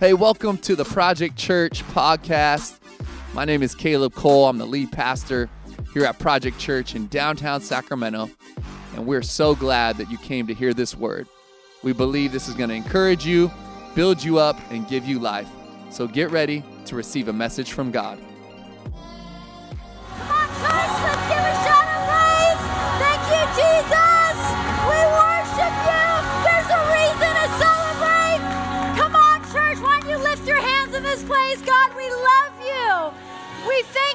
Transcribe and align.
Hey, 0.00 0.12
welcome 0.12 0.58
to 0.58 0.74
the 0.74 0.84
Project 0.84 1.36
Church 1.36 1.84
podcast. 1.84 2.80
My 3.32 3.44
name 3.44 3.62
is 3.62 3.76
Caleb 3.76 4.12
Cole. 4.14 4.48
I'm 4.48 4.58
the 4.58 4.66
lead 4.66 4.90
pastor 4.90 5.48
here 5.92 6.04
at 6.04 6.18
Project 6.18 6.58
Church 6.58 6.96
in 6.96 7.06
downtown 7.06 7.60
Sacramento, 7.60 8.28
and 8.96 9.06
we're 9.06 9.22
so 9.22 9.54
glad 9.54 9.96
that 9.98 10.10
you 10.10 10.18
came 10.18 10.48
to 10.48 10.54
hear 10.54 10.74
this 10.74 10.96
word. 10.96 11.28
We 11.84 11.92
believe 11.92 12.32
this 12.32 12.48
is 12.48 12.54
going 12.54 12.70
to 12.70 12.74
encourage 12.74 13.24
you, 13.24 13.52
build 13.94 14.22
you 14.22 14.36
up, 14.38 14.58
and 14.72 14.86
give 14.88 15.06
you 15.06 15.20
life. 15.20 15.48
So 15.90 16.08
get 16.08 16.32
ready 16.32 16.64
to 16.86 16.96
receive 16.96 17.28
a 17.28 17.32
message 17.32 17.70
from 17.72 17.92
God. 17.92 18.18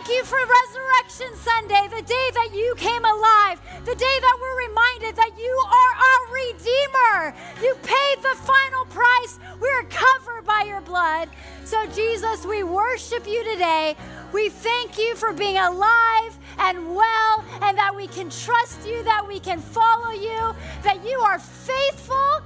You 0.10 0.24
for 0.24 0.38
Resurrection 0.38 1.36
Sunday, 1.38 1.88
the 1.96 2.02
day 2.02 2.28
that 2.34 2.50
you 2.54 2.74
came 2.78 3.06
alive, 3.06 3.62
the 3.86 3.94
day 3.94 4.18
that 4.22 4.38
we're 4.42 4.68
reminded 4.68 5.16
that 5.16 5.32
you 5.38 5.62
are 5.68 5.94
our 6.10 6.22
Redeemer. 6.34 7.36
You 7.62 7.76
paid 7.84 8.24
the 8.24 8.36
final 8.42 8.86
price. 8.86 9.40
We're 9.60 9.84
covered 9.84 10.46
by 10.46 10.64
your 10.68 10.82
blood. 10.82 11.30
So, 11.64 11.86
Jesus, 11.88 12.44
we 12.46 12.64
worship 12.64 13.28
you 13.28 13.44
today. 13.52 13.96
We 14.34 14.50
thank 14.50 14.98
you 14.98 15.16
for 15.16 15.32
being 15.32 15.58
alive 15.58 16.38
and 16.58 16.96
well, 16.96 17.46
and 17.62 17.78
that 17.78 17.94
we 17.96 18.08
can 18.08 18.32
trust 18.32 18.88
you, 18.88 19.04
that 19.04 19.28
we 19.28 19.40
can 19.40 19.60
follow 19.60 20.12
you, 20.12 20.56
that 20.82 21.06
you 21.06 21.20
are 21.20 21.38
faithful 21.38 22.42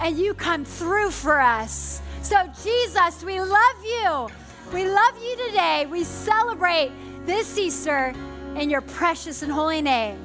and 0.00 0.16
you 0.16 0.32
come 0.34 0.64
through 0.64 1.10
for 1.10 1.40
us. 1.40 2.00
So, 2.22 2.36
Jesus, 2.62 3.24
we 3.24 3.40
love 3.40 3.84
you. 3.84 4.28
We 4.72 4.88
love 4.88 5.20
you 5.20 5.36
today. 5.48 5.86
We 5.90 6.04
celebrate 6.04 6.92
this 7.26 7.58
Easter 7.58 8.14
in 8.56 8.70
your 8.70 8.80
precious 8.80 9.42
and 9.42 9.52
holy 9.52 9.82
name. 9.82 10.18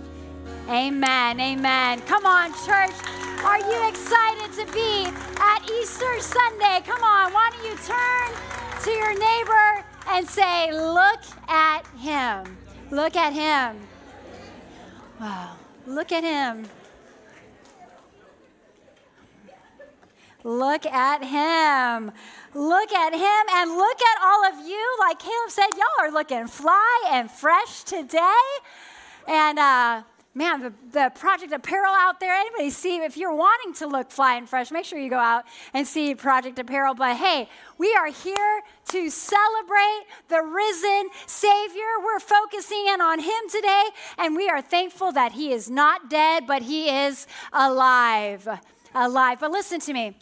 Amen. 0.69 1.39
Amen. 1.39 2.01
Come 2.01 2.25
on, 2.25 2.51
church. 2.65 2.95
Are 3.43 3.59
you 3.59 3.87
excited 3.87 4.51
to 4.53 4.73
be 4.73 5.05
at 5.39 5.69
Easter 5.69 6.19
Sunday? 6.19 6.81
Come 6.85 7.03
on. 7.03 7.31
Why 7.33 7.51
don't 7.51 7.65
you 7.65 7.77
turn 7.85 8.83
to 8.83 8.91
your 8.91 9.17
neighbor 9.19 9.85
and 10.07 10.27
say, 10.27 10.71
Look 10.71 11.21
at 11.47 11.85
him. 11.97 12.57
Look 12.89 13.15
at 13.15 13.33
him. 13.33 13.79
Wow. 15.19 15.55
Look 15.85 16.11
at 16.11 16.23
him. 16.23 16.65
Look 20.43 20.85
at 20.85 21.23
him. 21.23 22.11
Look 22.55 22.93
at 22.93 23.11
him 23.11 23.55
and 23.57 23.71
look 23.71 23.97
at 24.01 24.23
all 24.23 24.45
of 24.45 24.65
you. 24.65 24.97
Like 24.97 25.19
Caleb 25.19 25.49
said, 25.49 25.67
y'all 25.75 26.07
are 26.07 26.09
looking 26.09 26.47
fly 26.47 27.03
and 27.09 27.29
fresh 27.29 27.83
today. 27.83 28.31
And 29.27 29.59
uh, 29.59 30.03
man, 30.33 30.61
the, 30.61 30.73
the 30.93 31.11
Project 31.15 31.51
Apparel 31.51 31.93
out 31.93 32.21
there, 32.21 32.33
anybody 32.33 32.69
see, 32.69 32.95
if 32.95 33.17
you're 33.17 33.35
wanting 33.35 33.73
to 33.73 33.87
look 33.87 34.09
fly 34.09 34.35
and 34.35 34.47
fresh, 34.47 34.71
make 34.71 34.85
sure 34.85 34.97
you 34.97 35.09
go 35.09 35.17
out 35.17 35.43
and 35.73 35.85
see 35.85 36.15
Project 36.15 36.57
Apparel. 36.57 36.93
But 36.93 37.17
hey, 37.17 37.49
we 37.77 37.93
are 37.93 38.07
here 38.07 38.61
to 38.87 39.09
celebrate 39.09 40.05
the 40.29 40.41
risen 40.41 41.09
Savior. 41.27 41.99
We're 42.05 42.21
focusing 42.21 42.85
in 42.87 43.01
on 43.01 43.19
Him 43.19 43.49
today, 43.51 43.83
and 44.17 44.33
we 44.33 44.47
are 44.47 44.61
thankful 44.61 45.11
that 45.11 45.33
He 45.33 45.51
is 45.51 45.69
not 45.69 46.09
dead, 46.09 46.47
but 46.47 46.61
He 46.61 46.89
is 46.89 47.27
alive. 47.51 48.47
Alive. 48.93 49.41
But 49.41 49.51
listen 49.51 49.81
to 49.81 49.91
me. 49.91 50.15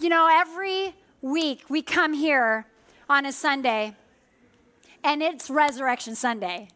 You 0.00 0.08
know, 0.08 0.28
every 0.28 0.94
week 1.22 1.64
we 1.68 1.82
come 1.82 2.12
here 2.12 2.66
on 3.08 3.26
a 3.26 3.32
Sunday, 3.32 3.94
and 5.02 5.22
it's 5.22 5.50
Resurrection 5.50 6.14
Sunday. 6.14 6.68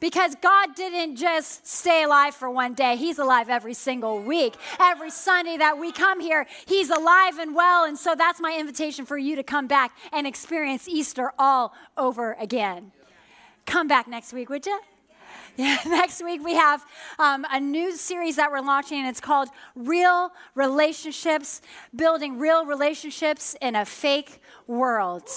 Because 0.00 0.34
God 0.42 0.74
didn't 0.74 1.16
just 1.16 1.66
stay 1.66 2.02
alive 2.02 2.34
for 2.34 2.50
one 2.50 2.74
day, 2.74 2.96
He's 2.96 3.18
alive 3.18 3.48
every 3.48 3.74
single 3.74 4.20
week. 4.20 4.54
Every 4.78 5.10
Sunday 5.10 5.56
that 5.56 5.78
we 5.78 5.92
come 5.92 6.20
here, 6.20 6.46
He's 6.66 6.90
alive 6.90 7.38
and 7.38 7.54
well. 7.54 7.84
And 7.84 7.96
so 7.96 8.14
that's 8.14 8.40
my 8.40 8.56
invitation 8.58 9.06
for 9.06 9.16
you 9.16 9.36
to 9.36 9.42
come 9.42 9.66
back 9.66 9.96
and 10.12 10.26
experience 10.26 10.88
Easter 10.88 11.32
all 11.38 11.72
over 11.96 12.36
again. 12.40 12.92
Come 13.66 13.88
back 13.88 14.08
next 14.08 14.32
week, 14.32 14.50
would 14.50 14.66
you? 14.66 14.78
Yeah, 15.56 15.78
next 15.86 16.22
week 16.24 16.44
we 16.44 16.54
have 16.54 16.84
um, 17.18 17.46
a 17.50 17.60
new 17.60 17.96
series 17.96 18.36
that 18.36 18.50
we're 18.50 18.60
launching, 18.60 18.98
and 18.98 19.08
it's 19.08 19.20
called 19.20 19.48
Real 19.76 20.32
Relationships 20.54 21.62
Building 21.94 22.38
Real 22.38 22.66
Relationships 22.66 23.56
in 23.60 23.76
a 23.76 23.84
Fake 23.84 24.40
World. 24.66 25.28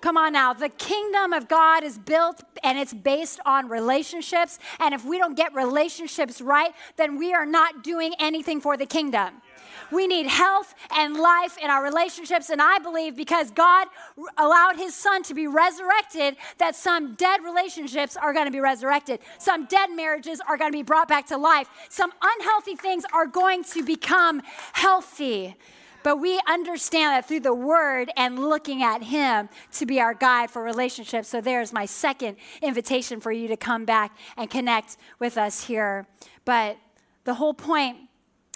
Come 0.00 0.16
on 0.16 0.32
now. 0.32 0.52
The 0.54 0.70
kingdom 0.70 1.32
of 1.32 1.46
God 1.46 1.84
is 1.84 1.98
built 1.98 2.42
and 2.62 2.78
it's 2.78 2.94
based 2.94 3.38
on 3.44 3.68
relationships. 3.68 4.58
And 4.78 4.94
if 4.94 5.04
we 5.04 5.18
don't 5.18 5.36
get 5.36 5.54
relationships 5.54 6.40
right, 6.40 6.72
then 6.96 7.18
we 7.18 7.34
are 7.34 7.44
not 7.44 7.84
doing 7.84 8.14
anything 8.18 8.62
for 8.62 8.78
the 8.78 8.86
kingdom. 8.86 9.42
We 9.90 10.06
need 10.06 10.26
health 10.26 10.74
and 10.96 11.16
life 11.16 11.58
in 11.58 11.70
our 11.70 11.82
relationships. 11.82 12.50
And 12.50 12.60
I 12.60 12.78
believe 12.78 13.16
because 13.16 13.50
God 13.50 13.88
allowed 14.36 14.76
his 14.76 14.94
son 14.94 15.22
to 15.24 15.34
be 15.34 15.46
resurrected, 15.46 16.36
that 16.58 16.76
some 16.76 17.14
dead 17.14 17.42
relationships 17.44 18.16
are 18.16 18.32
going 18.32 18.46
to 18.46 18.52
be 18.52 18.60
resurrected. 18.60 19.20
Some 19.38 19.66
dead 19.66 19.90
marriages 19.90 20.40
are 20.46 20.56
going 20.56 20.70
to 20.70 20.76
be 20.76 20.82
brought 20.82 21.08
back 21.08 21.26
to 21.28 21.36
life. 21.36 21.68
Some 21.88 22.12
unhealthy 22.22 22.76
things 22.76 23.04
are 23.12 23.26
going 23.26 23.64
to 23.64 23.82
become 23.82 24.42
healthy. 24.72 25.56
But 26.02 26.16
we 26.16 26.40
understand 26.48 27.12
that 27.12 27.28
through 27.28 27.40
the 27.40 27.54
word 27.54 28.10
and 28.16 28.38
looking 28.38 28.82
at 28.82 29.02
him 29.02 29.48
to 29.72 29.86
be 29.86 30.00
our 30.00 30.14
guide 30.14 30.50
for 30.50 30.62
relationships. 30.62 31.28
So 31.28 31.40
there's 31.40 31.72
my 31.72 31.84
second 31.84 32.36
invitation 32.62 33.20
for 33.20 33.32
you 33.32 33.48
to 33.48 33.56
come 33.56 33.84
back 33.84 34.16
and 34.36 34.48
connect 34.48 34.96
with 35.18 35.36
us 35.36 35.64
here. 35.64 36.06
But 36.44 36.78
the 37.24 37.34
whole 37.34 37.54
point 37.54 37.98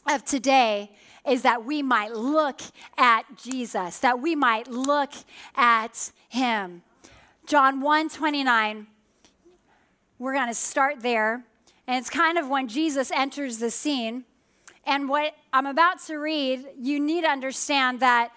of 0.07 0.25
today 0.25 0.91
is 1.27 1.43
that 1.43 1.65
we 1.65 1.83
might 1.83 2.13
look 2.13 2.61
at 2.99 3.23
Jesus, 3.37 3.99
that 4.01 4.21
we 4.21 4.35
might 4.35 4.69
look 4.69 5.13
at 5.57 6.13
him. 6.29 6.83
John 7.47 7.81
1 7.81 8.09
29, 8.09 8.87
we're 10.19 10.35
going 10.35 10.49
to 10.49 10.55
start 10.55 11.01
there. 11.01 11.45
And 11.87 11.99
it's 11.99 12.11
kind 12.11 12.39
of 12.39 12.49
when 12.49 12.69
Jesus 12.69 13.11
enters 13.11 13.59
the 13.59 13.71
scene. 13.71 14.25
And 14.87 15.09
what 15.09 15.35
I'm 15.53 15.67
about 15.67 16.03
to 16.07 16.17
read, 16.17 16.67
you 16.79 17.01
need 17.01 17.23
to 17.23 17.31
understand 17.31 18.01
that 18.01 18.33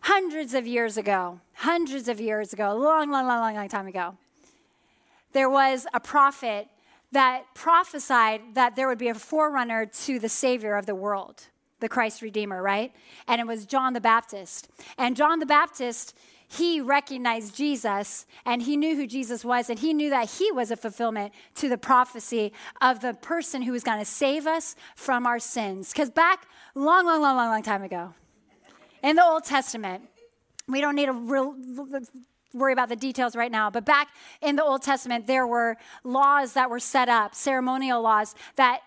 hundreds 0.00 0.54
of 0.54 0.66
years 0.66 0.96
ago, 0.96 1.40
hundreds 1.54 2.08
of 2.08 2.20
years 2.20 2.52
ago, 2.52 2.74
long, 2.74 3.10
long, 3.10 3.26
long, 3.26 3.40
long, 3.40 3.54
long 3.54 3.68
time 3.68 3.86
ago, 3.86 4.16
there 5.32 5.48
was 5.48 5.86
a 5.94 6.00
prophet 6.00 6.68
that 7.12 7.44
prophesied 7.54 8.40
that 8.54 8.76
there 8.76 8.88
would 8.88 8.98
be 8.98 9.08
a 9.08 9.14
forerunner 9.14 9.86
to 9.86 10.18
the 10.18 10.28
Savior 10.28 10.76
of 10.76 10.86
the 10.86 10.94
world, 10.94 11.48
the 11.80 11.88
Christ 11.88 12.22
Redeemer, 12.22 12.62
right? 12.62 12.92
And 13.26 13.40
it 13.40 13.46
was 13.46 13.66
John 13.66 13.92
the 13.92 14.00
Baptist. 14.00 14.68
And 14.96 15.16
John 15.16 15.38
the 15.38 15.46
Baptist, 15.46 16.16
he 16.48 16.80
recognized 16.80 17.54
Jesus 17.54 18.26
and 18.44 18.62
he 18.62 18.76
knew 18.76 18.96
who 18.96 19.06
Jesus 19.06 19.44
was, 19.44 19.70
and 19.70 19.78
he 19.78 19.94
knew 19.94 20.10
that 20.10 20.30
he 20.30 20.50
was 20.52 20.70
a 20.70 20.76
fulfillment 20.76 21.32
to 21.56 21.68
the 21.68 21.78
prophecy 21.78 22.52
of 22.80 23.00
the 23.00 23.14
person 23.14 23.62
who 23.62 23.72
was 23.72 23.84
going 23.84 23.98
to 23.98 24.04
save 24.04 24.46
us 24.46 24.76
from 24.96 25.26
our 25.26 25.38
sins. 25.38 25.92
Because 25.92 26.10
back 26.10 26.46
long, 26.74 27.06
long, 27.06 27.20
long, 27.22 27.36
long, 27.36 27.48
long 27.48 27.62
time 27.62 27.82
ago, 27.82 28.14
in 29.02 29.16
the 29.16 29.24
Old 29.24 29.44
Testament, 29.44 30.02
we 30.68 30.80
don't 30.80 30.94
need 30.94 31.08
real 31.08 31.54
worry 32.52 32.72
about 32.72 32.88
the 32.88 32.96
details 32.96 33.36
right 33.36 33.52
now, 33.52 33.70
but 33.70 33.84
back 33.84 34.08
in 34.42 34.56
the 34.56 34.64
Old 34.64 34.82
Testament, 34.82 35.26
there 35.26 35.46
were 35.46 35.76
laws 36.02 36.54
that 36.54 36.68
were 36.68 36.80
set 36.80 37.08
up, 37.08 37.34
ceremonial 37.34 38.02
laws 38.02 38.34
that 38.56 38.80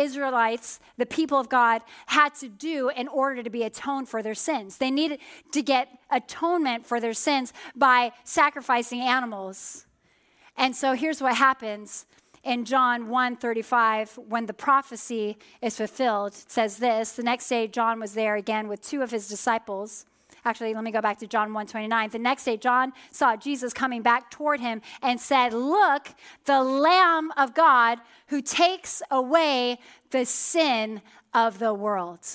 Israelites, 0.00 0.80
the 0.96 1.06
people 1.06 1.38
of 1.38 1.48
God, 1.48 1.82
had 2.06 2.34
to 2.36 2.48
do 2.48 2.88
in 2.88 3.08
order 3.08 3.42
to 3.42 3.50
be 3.50 3.62
atoned 3.62 4.08
for 4.08 4.22
their 4.22 4.34
sins. 4.34 4.78
They 4.78 4.90
needed 4.90 5.20
to 5.52 5.62
get 5.62 5.88
atonement 6.10 6.86
for 6.86 7.00
their 7.00 7.14
sins 7.14 7.52
by 7.76 8.12
sacrificing 8.24 9.00
animals. 9.02 9.86
And 10.56 10.74
so 10.74 10.92
here's 10.92 11.22
what 11.22 11.36
happens 11.36 12.06
in 12.42 12.64
John 12.64 13.08
1:35 13.08 14.16
when 14.18 14.46
the 14.46 14.54
prophecy 14.54 15.38
is 15.60 15.76
fulfilled. 15.76 16.32
It 16.32 16.50
says 16.50 16.78
this, 16.78 17.12
the 17.12 17.22
next 17.22 17.48
day 17.48 17.68
John 17.68 18.00
was 18.00 18.14
there 18.14 18.36
again 18.36 18.68
with 18.68 18.80
two 18.80 19.02
of 19.02 19.10
his 19.10 19.28
disciples. 19.28 20.06
Actually, 20.44 20.74
let 20.74 20.84
me 20.84 20.90
go 20.90 21.00
back 21.00 21.18
to 21.18 21.26
John 21.26 21.52
129. 21.52 22.10
The 22.10 22.18
next 22.18 22.44
day, 22.44 22.56
John 22.56 22.92
saw 23.10 23.36
Jesus 23.36 23.72
coming 23.72 24.02
back 24.02 24.30
toward 24.30 24.60
him 24.60 24.80
and 25.02 25.20
said, 25.20 25.52
Look, 25.52 26.08
the 26.44 26.62
Lamb 26.62 27.30
of 27.36 27.54
God 27.54 27.98
who 28.28 28.40
takes 28.40 29.02
away 29.10 29.78
the 30.10 30.24
sin 30.24 31.02
of 31.34 31.58
the 31.58 31.74
world. 31.74 32.26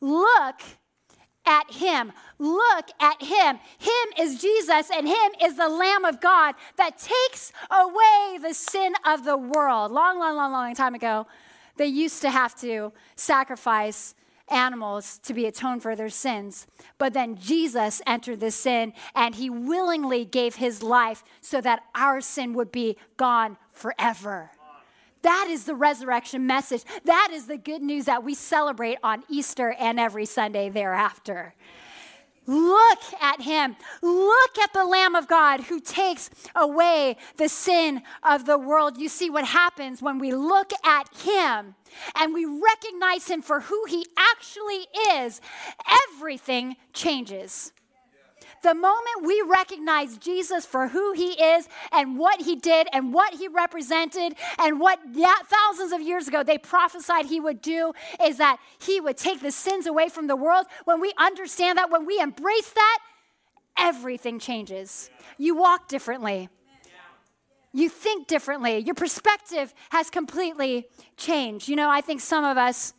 Look 0.00 0.62
at 1.48 1.72
him. 1.72 2.12
Look 2.38 2.90
at 3.00 3.22
him. 3.22 3.58
Him 3.78 4.08
is 4.18 4.40
Jesus, 4.40 4.90
and 4.94 5.08
him 5.08 5.32
is 5.42 5.56
the 5.56 5.68
Lamb 5.68 6.04
of 6.04 6.20
God 6.20 6.54
that 6.76 6.98
takes 6.98 7.52
away 7.70 8.38
the 8.40 8.54
sin 8.54 8.92
of 9.04 9.24
the 9.24 9.36
world. 9.36 9.90
Long, 9.90 10.18
long, 10.18 10.36
long, 10.36 10.52
long 10.52 10.74
time 10.74 10.94
ago, 10.94 11.26
they 11.76 11.86
used 11.86 12.20
to 12.22 12.30
have 12.30 12.54
to 12.60 12.92
sacrifice 13.16 14.14
animals 14.50 15.18
to 15.24 15.34
be 15.34 15.46
atoned 15.46 15.82
for 15.82 15.94
their 15.94 16.08
sins. 16.08 16.66
But 16.98 17.14
then 17.14 17.36
Jesus 17.36 18.02
entered 18.06 18.40
the 18.40 18.50
sin 18.50 18.92
and 19.14 19.34
he 19.34 19.50
willingly 19.50 20.24
gave 20.24 20.56
his 20.56 20.82
life 20.82 21.24
so 21.40 21.60
that 21.60 21.82
our 21.94 22.20
sin 22.20 22.54
would 22.54 22.72
be 22.72 22.96
gone 23.16 23.56
forever. 23.72 24.50
That 25.22 25.48
is 25.50 25.64
the 25.64 25.74
resurrection 25.74 26.46
message. 26.46 26.84
That 27.04 27.30
is 27.32 27.46
the 27.46 27.58
good 27.58 27.82
news 27.82 28.04
that 28.04 28.22
we 28.22 28.34
celebrate 28.34 28.98
on 29.02 29.24
Easter 29.28 29.74
and 29.78 29.98
every 29.98 30.26
Sunday 30.26 30.68
thereafter. 30.68 31.54
Look 32.48 33.00
at 33.20 33.42
him. 33.42 33.76
Look 34.00 34.58
at 34.58 34.72
the 34.72 34.86
Lamb 34.86 35.14
of 35.14 35.28
God 35.28 35.60
who 35.60 35.80
takes 35.80 36.30
away 36.56 37.18
the 37.36 37.50
sin 37.50 38.00
of 38.22 38.46
the 38.46 38.56
world. 38.56 38.96
You 38.96 39.10
see 39.10 39.28
what 39.28 39.44
happens 39.44 40.00
when 40.00 40.18
we 40.18 40.32
look 40.32 40.70
at 40.82 41.14
him 41.18 41.74
and 42.16 42.32
we 42.32 42.46
recognize 42.46 43.28
him 43.28 43.42
for 43.42 43.60
who 43.60 43.84
he 43.84 44.06
actually 44.16 44.86
is, 45.12 45.42
everything 46.10 46.76
changes. 46.94 47.72
The 48.62 48.74
moment 48.74 49.24
we 49.24 49.42
recognize 49.46 50.18
Jesus 50.18 50.66
for 50.66 50.88
who 50.88 51.12
he 51.12 51.32
is 51.32 51.68
and 51.92 52.18
what 52.18 52.42
he 52.42 52.56
did 52.56 52.88
and 52.92 53.12
what 53.12 53.34
he 53.34 53.48
represented 53.48 54.34
and 54.58 54.80
what 54.80 54.98
that 55.14 55.42
thousands 55.46 55.92
of 55.92 56.00
years 56.00 56.28
ago 56.28 56.42
they 56.42 56.58
prophesied 56.58 57.26
he 57.26 57.40
would 57.40 57.62
do 57.62 57.92
is 58.24 58.38
that 58.38 58.58
he 58.80 59.00
would 59.00 59.16
take 59.16 59.40
the 59.40 59.52
sins 59.52 59.86
away 59.86 60.08
from 60.08 60.26
the 60.26 60.36
world. 60.36 60.66
When 60.84 61.00
we 61.00 61.12
understand 61.18 61.78
that, 61.78 61.90
when 61.90 62.04
we 62.04 62.20
embrace 62.20 62.70
that, 62.70 62.98
everything 63.78 64.38
changes. 64.38 65.10
You 65.36 65.56
walk 65.56 65.88
differently. 65.88 66.48
You 67.72 67.88
think 67.88 68.26
differently. 68.26 68.78
Your 68.78 68.94
perspective 68.94 69.72
has 69.90 70.10
completely 70.10 70.86
changed. 71.16 71.68
You 71.68 71.76
know, 71.76 71.90
I 71.90 72.00
think 72.00 72.20
some 72.20 72.44
of 72.44 72.56
us 72.56 72.92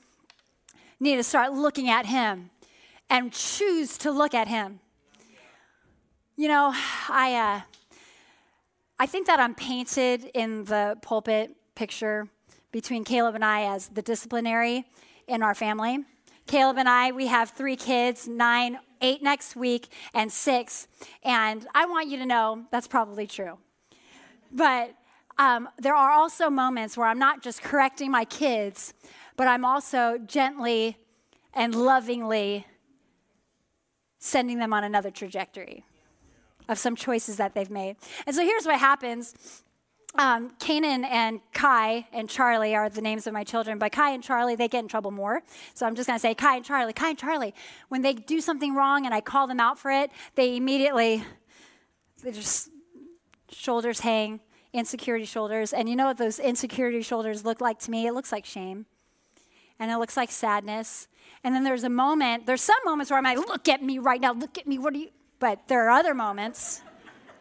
need 1.00 1.16
to 1.16 1.24
start 1.24 1.54
looking 1.54 1.90
at 1.90 2.06
him 2.06 2.52
and 3.10 3.32
choose 3.32 3.98
to 4.00 4.12
look 4.12 4.34
at 4.34 4.48
him. 4.48 4.80
You 6.40 6.48
know, 6.48 6.72
I, 7.10 7.36
uh, 7.36 7.62
I 8.98 9.06
think 9.08 9.28
that 9.28 9.42
I'm 9.42 9.54
painted 9.54 10.32
in 10.34 10.64
the 10.64 10.96
pulpit 11.02 11.54
picture 11.76 12.30
between 12.72 13.04
Caleb 13.04 13.36
and 13.36 13.44
I 13.44 13.64
as 13.64 13.90
the 13.90 14.02
disciplinary 14.02 14.86
in 15.28 15.44
our 15.44 15.54
family. 15.54 16.06
Caleb 16.48 16.78
and 16.78 16.88
I, 16.88 17.12
we 17.12 17.28
have 17.28 17.50
three 17.50 17.76
kids, 17.76 18.26
nine, 18.26 18.80
eight 19.02 19.22
next 19.22 19.58
week, 19.58 19.90
and 20.14 20.32
six. 20.32 20.88
And 21.24 21.68
I 21.76 21.86
want 21.88 22.08
you 22.08 22.16
to 22.20 22.26
know 22.26 22.64
that's 22.72 22.88
probably 22.88 23.28
true. 23.28 23.58
But 24.50 24.96
um, 25.38 25.68
there 25.78 25.94
are 25.94 26.12
also 26.12 26.50
moments 26.50 26.96
where 26.96 27.08
I'm 27.08 27.20
not 27.20 27.44
just 27.44 27.62
correcting 27.62 28.12
my 28.12 28.24
kids, 28.24 28.94
but 29.36 29.50
I'm 29.50 29.66
also 29.66 30.18
gently 30.26 30.96
and 31.54 31.76
lovingly 31.76 32.66
sending 34.20 34.60
them 34.60 34.72
on 34.72 34.86
another 34.86 35.12
trajectory 35.12 35.84
of 36.70 36.80
some 36.80 36.96
choices 36.96 37.36
that 37.36 37.54
they've 37.54 37.70
made. 37.70 37.98
And 38.26 38.34
so 38.34 38.42
here's 38.44 38.66
what 38.66 38.80
happens. 38.80 39.64
Um, 40.16 40.52
Canaan 40.60 41.04
and 41.06 41.40
Kai 41.54 42.08
and 42.14 42.30
Charlie 42.30 42.76
are 42.76 42.90
the 42.90 43.02
names 43.02 43.28
of 43.28 43.34
my 43.34 43.44
children, 43.44 43.78
but 43.78 43.92
Kai 43.92 44.12
and 44.12 44.24
Charlie, 44.24 44.56
they 44.56 44.68
get 44.68 44.80
in 44.80 44.88
trouble 44.88 45.12
more. 45.12 45.42
So 45.74 45.86
I'm 45.86 45.96
just 45.96 46.08
going 46.08 46.18
to 46.18 46.22
say 46.22 46.34
Kai 46.34 46.56
and 46.56 46.66
Charlie. 46.66 46.94
Kai 46.94 47.10
and 47.10 47.18
Charlie, 47.18 47.54
when 47.90 48.02
they 48.02 48.14
do 48.14 48.40
something 48.42 48.74
wrong 48.74 49.06
and 49.06 49.14
I 49.14 49.22
call 49.22 49.46
them 49.46 49.60
out 49.60 49.78
for 49.78 49.92
it, 49.92 50.10
they 50.36 50.56
immediately, 50.56 51.24
they 52.24 52.32
just, 52.32 52.70
shoulders 53.52 54.00
hang, 54.00 54.40
insecurity 54.74 55.26
shoulders. 55.26 55.74
And 55.74 55.90
you 55.90 55.96
know 55.96 56.06
what 56.06 56.18
those 56.18 56.40
insecurity 56.40 57.02
shoulders 57.02 57.46
look 57.46 57.62
like 57.62 57.80
to 57.80 57.92
me? 57.92 58.08
It 58.08 58.14
looks 58.14 58.32
like 58.32 58.46
shame. 58.46 58.86
And 59.80 59.92
it 59.92 59.98
looks 59.98 60.18
like 60.18 60.32
sadness. 60.32 61.08
And 61.44 61.56
then 61.56 61.64
there's 61.64 61.84
a 61.84 61.90
moment, 61.90 62.46
there's 62.46 62.62
some 62.62 62.80
moments 62.84 63.12
where 63.12 63.18
I'm 63.18 63.24
like, 63.24 63.38
look 63.38 63.70
at 63.70 63.82
me 63.82 64.00
right 64.00 64.20
now, 64.20 64.34
look 64.34 64.58
at 64.58 64.68
me, 64.68 64.78
what 64.78 64.94
are 64.94 64.98
you, 64.98 65.10
but 65.40 65.68
there 65.68 65.88
are 65.88 65.90
other 65.90 66.14
moments, 66.14 66.82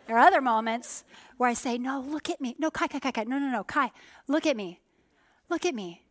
there 0.07 0.17
are 0.17 0.27
other 0.27 0.41
moments 0.41 1.05
where 1.37 1.51
I 1.51 1.55
say, 1.55 1.79
No, 1.79 2.01
look 2.01 2.31
at 2.31 2.41
me. 2.41 2.57
No, 2.59 2.71
Kai, 2.71 2.87
Kai, 2.87 2.99
Kai, 2.99 3.11
Kai. 3.11 3.25
No, 3.25 3.39
no, 3.39 3.51
no, 3.51 3.65
Kai, 3.65 3.91
look 4.27 4.47
at 4.47 4.57
me. 4.57 4.81
Look 5.49 5.65
at 5.67 5.75
me. 5.75 6.03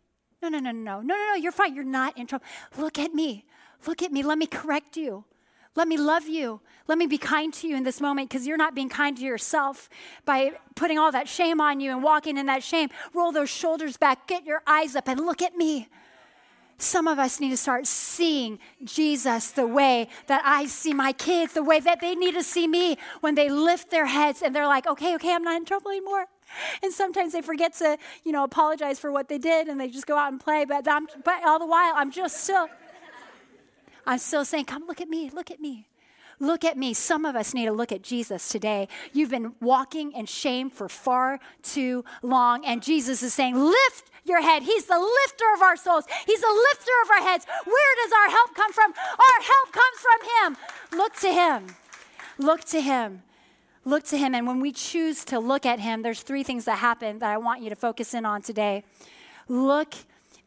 No, 0.41 0.49
no, 0.49 0.59
no, 0.59 0.71
no, 0.71 1.01
no, 1.01 1.01
no, 1.01 1.15
no, 1.15 1.35
you're 1.35 1.51
fine. 1.51 1.75
You're 1.75 1.83
not 1.83 2.17
in 2.17 2.27
trouble. 2.27 2.45
Look 2.77 2.99
at 2.99 3.13
me. 3.13 3.45
Look 3.85 4.01
at 4.01 4.11
me. 4.11 4.23
Let 4.23 4.37
me 4.37 4.45
correct 4.45 4.97
you. 4.97 5.25
Let 5.75 5.87
me 5.87 5.97
love 5.97 6.27
you. 6.27 6.59
Let 6.87 6.97
me 6.97 7.05
be 7.05 7.19
kind 7.19 7.53
to 7.53 7.67
you 7.67 7.75
in 7.75 7.83
this 7.83 8.01
moment 8.01 8.29
because 8.29 8.47
you're 8.47 8.57
not 8.57 8.73
being 8.73 8.89
kind 8.89 9.15
to 9.17 9.23
yourself 9.23 9.89
by 10.25 10.53
putting 10.75 10.97
all 10.97 11.11
that 11.11 11.27
shame 11.27 11.61
on 11.61 11.79
you 11.79 11.91
and 11.91 12.01
walking 12.01 12.37
in 12.37 12.47
that 12.47 12.63
shame. 12.63 12.89
Roll 13.13 13.31
those 13.31 13.49
shoulders 13.49 13.95
back, 13.95 14.27
get 14.27 14.43
your 14.43 14.63
eyes 14.65 14.95
up, 14.95 15.07
and 15.07 15.19
look 15.19 15.41
at 15.43 15.55
me. 15.55 15.87
Some 16.79 17.07
of 17.07 17.17
us 17.17 17.39
need 17.39 17.49
to 17.49 17.57
start 17.57 17.87
seeing 17.87 18.59
Jesus 18.83 19.49
the 19.49 19.65
way 19.65 20.09
that 20.27 20.43
I 20.45 20.67
see 20.67 20.93
my 20.93 21.11
kids, 21.11 21.53
the 21.53 21.63
way 21.63 21.79
that 21.79 22.01
they 22.01 22.13
need 22.13 22.35
to 22.35 22.43
see 22.43 22.67
me 22.67 22.97
when 23.21 23.33
they 23.33 23.49
lift 23.49 23.89
their 23.89 24.05
heads 24.05 24.43
and 24.43 24.55
they're 24.55 24.67
like, 24.67 24.85
okay, 24.85 25.15
okay, 25.15 25.33
I'm 25.33 25.43
not 25.43 25.57
in 25.57 25.65
trouble 25.65 25.89
anymore. 25.89 26.27
And 26.83 26.93
sometimes 26.93 27.33
they 27.33 27.41
forget 27.41 27.73
to, 27.75 27.97
you 28.23 28.31
know, 28.31 28.43
apologize 28.43 28.99
for 28.99 29.11
what 29.11 29.27
they 29.27 29.39
did 29.39 29.67
and 29.67 29.81
they 29.81 29.87
just 29.87 30.05
go 30.05 30.17
out 30.17 30.31
and 30.31 30.39
play. 30.39 30.65
But, 30.65 30.87
I'm, 30.87 31.07
but 31.25 31.43
all 31.45 31.57
the 31.57 31.65
while, 31.65 31.93
I'm 31.95 32.11
just 32.11 32.43
still, 32.43 32.67
I'm 34.05 34.19
still 34.19 34.45
saying, 34.45 34.65
come 34.65 34.85
look 34.85 35.01
at 35.01 35.09
me, 35.09 35.31
look 35.31 35.49
at 35.49 35.59
me. 35.59 35.87
Look 36.39 36.63
at 36.63 36.77
me. 36.77 36.93
Some 36.93 37.25
of 37.25 37.35
us 37.35 37.53
need 37.53 37.65
to 37.65 37.71
look 37.71 37.91
at 37.91 38.03
Jesus 38.03 38.49
today. 38.49 38.87
You've 39.11 39.31
been 39.31 39.53
walking 39.59 40.11
in 40.11 40.27
shame 40.27 40.69
for 40.69 40.87
far 40.87 41.39
too 41.63 42.05
long, 42.21 42.63
and 42.63 42.83
Jesus 42.83 43.23
is 43.23 43.33
saying, 43.33 43.55
Lift 43.55 44.11
your 44.23 44.41
head. 44.41 44.63
He's 44.63 44.85
the 44.85 44.99
lifter 44.99 45.45
of 45.55 45.61
our 45.61 45.75
souls, 45.75 46.05
He's 46.25 46.41
the 46.41 46.67
lifter 46.71 46.91
of 47.03 47.09
our 47.09 47.21
heads. 47.27 47.45
Where 47.65 47.95
does 48.03 48.11
our 48.11 48.29
help 48.29 48.53
come 48.53 48.73
from? 48.73 48.93
Our 48.93 49.41
help 49.41 49.71
comes 49.71 49.99
from 50.01 50.53
Him. 50.53 50.57
Look 50.99 51.15
to 51.17 51.31
Him. 51.31 51.75
Look 52.37 52.63
to 52.65 52.81
Him. 52.81 53.23
Look 53.83 54.03
to 54.05 54.17
Him. 54.17 54.35
And 54.35 54.45
when 54.45 54.59
we 54.59 54.71
choose 54.71 55.25
to 55.25 55.39
look 55.39 55.65
at 55.65 55.79
Him, 55.79 56.03
there's 56.03 56.21
three 56.21 56.43
things 56.43 56.65
that 56.65 56.77
happen 56.77 57.19
that 57.19 57.31
I 57.31 57.37
want 57.37 57.61
you 57.61 57.69
to 57.69 57.75
focus 57.75 58.13
in 58.13 58.25
on 58.25 58.41
today. 58.41 58.83
Look 59.47 59.95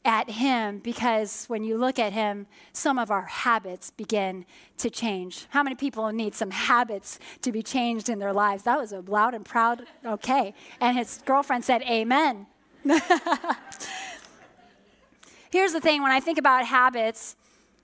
at 0.04 0.30
Him 0.30 0.78
because 0.78 1.44
when 1.46 1.62
you 1.62 1.76
look 1.76 1.98
at 1.98 2.12
Him, 2.12 2.46
some 2.72 2.98
of 2.98 3.10
our 3.10 3.22
habits 3.22 3.90
begin 3.90 4.46
to 4.78 4.88
change. 4.90 5.46
How 5.50 5.62
many 5.62 5.76
people 5.76 6.10
need 6.12 6.34
some 6.34 6.50
habits 6.50 7.18
to 7.42 7.52
be 7.52 7.62
changed 7.62 8.08
in 8.08 8.18
their 8.18 8.32
lives? 8.32 8.62
That 8.62 8.78
was 8.78 8.92
a 8.92 9.00
loud 9.00 9.34
and 9.34 9.44
proud 9.44 9.84
okay. 10.04 10.54
And 10.80 10.96
his 10.96 11.20
girlfriend 11.24 11.64
said, 11.64 11.82
Amen. 11.82 12.46
Here's 15.50 15.72
the 15.72 15.80
thing 15.80 16.02
when 16.02 16.12
I 16.12 16.20
think 16.20 16.38
about 16.38 16.64
habits, 16.64 17.36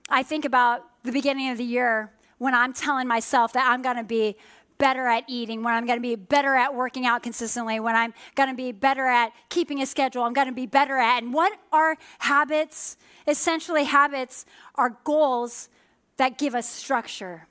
I 0.09 0.23
think 0.23 0.45
about 0.45 0.85
the 1.03 1.11
beginning 1.11 1.49
of 1.49 1.57
the 1.57 1.65
year 1.65 2.11
when 2.37 2.53
I'm 2.53 2.73
telling 2.73 3.07
myself 3.07 3.53
that 3.53 3.69
I'm 3.69 3.81
going 3.81 3.97
to 3.97 4.03
be 4.03 4.37
better 4.77 5.07
at 5.07 5.23
eating, 5.27 5.63
when 5.63 5.73
I'm 5.73 5.85
going 5.85 5.97
to 5.97 6.01
be 6.01 6.15
better 6.15 6.55
at 6.55 6.73
working 6.73 7.05
out 7.05 7.23
consistently, 7.23 7.79
when 7.79 7.95
I'm 7.95 8.13
going 8.35 8.49
to 8.49 8.55
be 8.55 8.71
better 8.71 9.05
at 9.07 9.31
keeping 9.49 9.81
a 9.81 9.85
schedule, 9.85 10.23
I'm 10.23 10.33
going 10.33 10.47
to 10.47 10.53
be 10.53 10.65
better 10.65 10.97
at. 10.97 11.23
And 11.23 11.33
what 11.33 11.57
are 11.71 11.97
habits? 12.19 12.97
Essentially, 13.27 13.83
habits 13.83 14.45
are 14.75 14.97
goals 15.03 15.69
that 16.17 16.37
give 16.37 16.55
us 16.55 16.69
structure, 16.69 17.47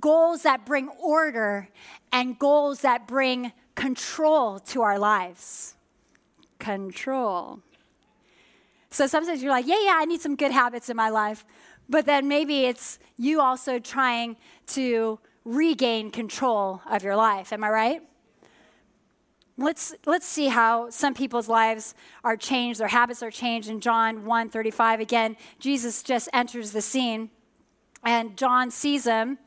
goals 0.00 0.42
that 0.42 0.66
bring 0.66 0.88
order, 1.00 1.68
and 2.12 2.38
goals 2.38 2.80
that 2.80 3.06
bring 3.06 3.52
control 3.74 4.58
to 4.58 4.82
our 4.82 4.98
lives. 4.98 5.74
Control. 6.58 7.60
So 8.90 9.06
sometimes 9.06 9.42
you're 9.42 9.52
like, 9.52 9.66
yeah, 9.66 9.80
yeah, 9.84 9.96
I 9.96 10.04
need 10.04 10.20
some 10.20 10.34
good 10.34 10.50
habits 10.50 10.88
in 10.88 10.96
my 10.96 11.10
life. 11.10 11.44
But 11.88 12.06
then 12.06 12.28
maybe 12.28 12.64
it's 12.64 12.98
you 13.16 13.40
also 13.40 13.78
trying 13.78 14.36
to 14.68 15.18
regain 15.44 16.10
control 16.10 16.82
of 16.88 17.02
your 17.02 17.16
life. 17.16 17.52
Am 17.52 17.64
I 17.64 17.70
right? 17.70 18.02
Let's, 19.56 19.92
let's 20.06 20.26
see 20.26 20.46
how 20.46 20.88
some 20.88 21.14
people's 21.14 21.48
lives 21.48 21.94
are 22.22 22.36
changed, 22.36 22.78
their 22.78 22.88
habits 22.88 23.24
are 23.24 23.30
changed. 23.30 23.68
In 23.68 23.80
John 23.80 24.24
1 24.24 24.50
35, 24.50 25.00
again, 25.00 25.36
Jesus 25.58 26.04
just 26.04 26.28
enters 26.32 26.70
the 26.70 26.80
scene, 26.80 27.30
and 28.04 28.36
John 28.36 28.70
sees 28.70 29.04
him. 29.04 29.38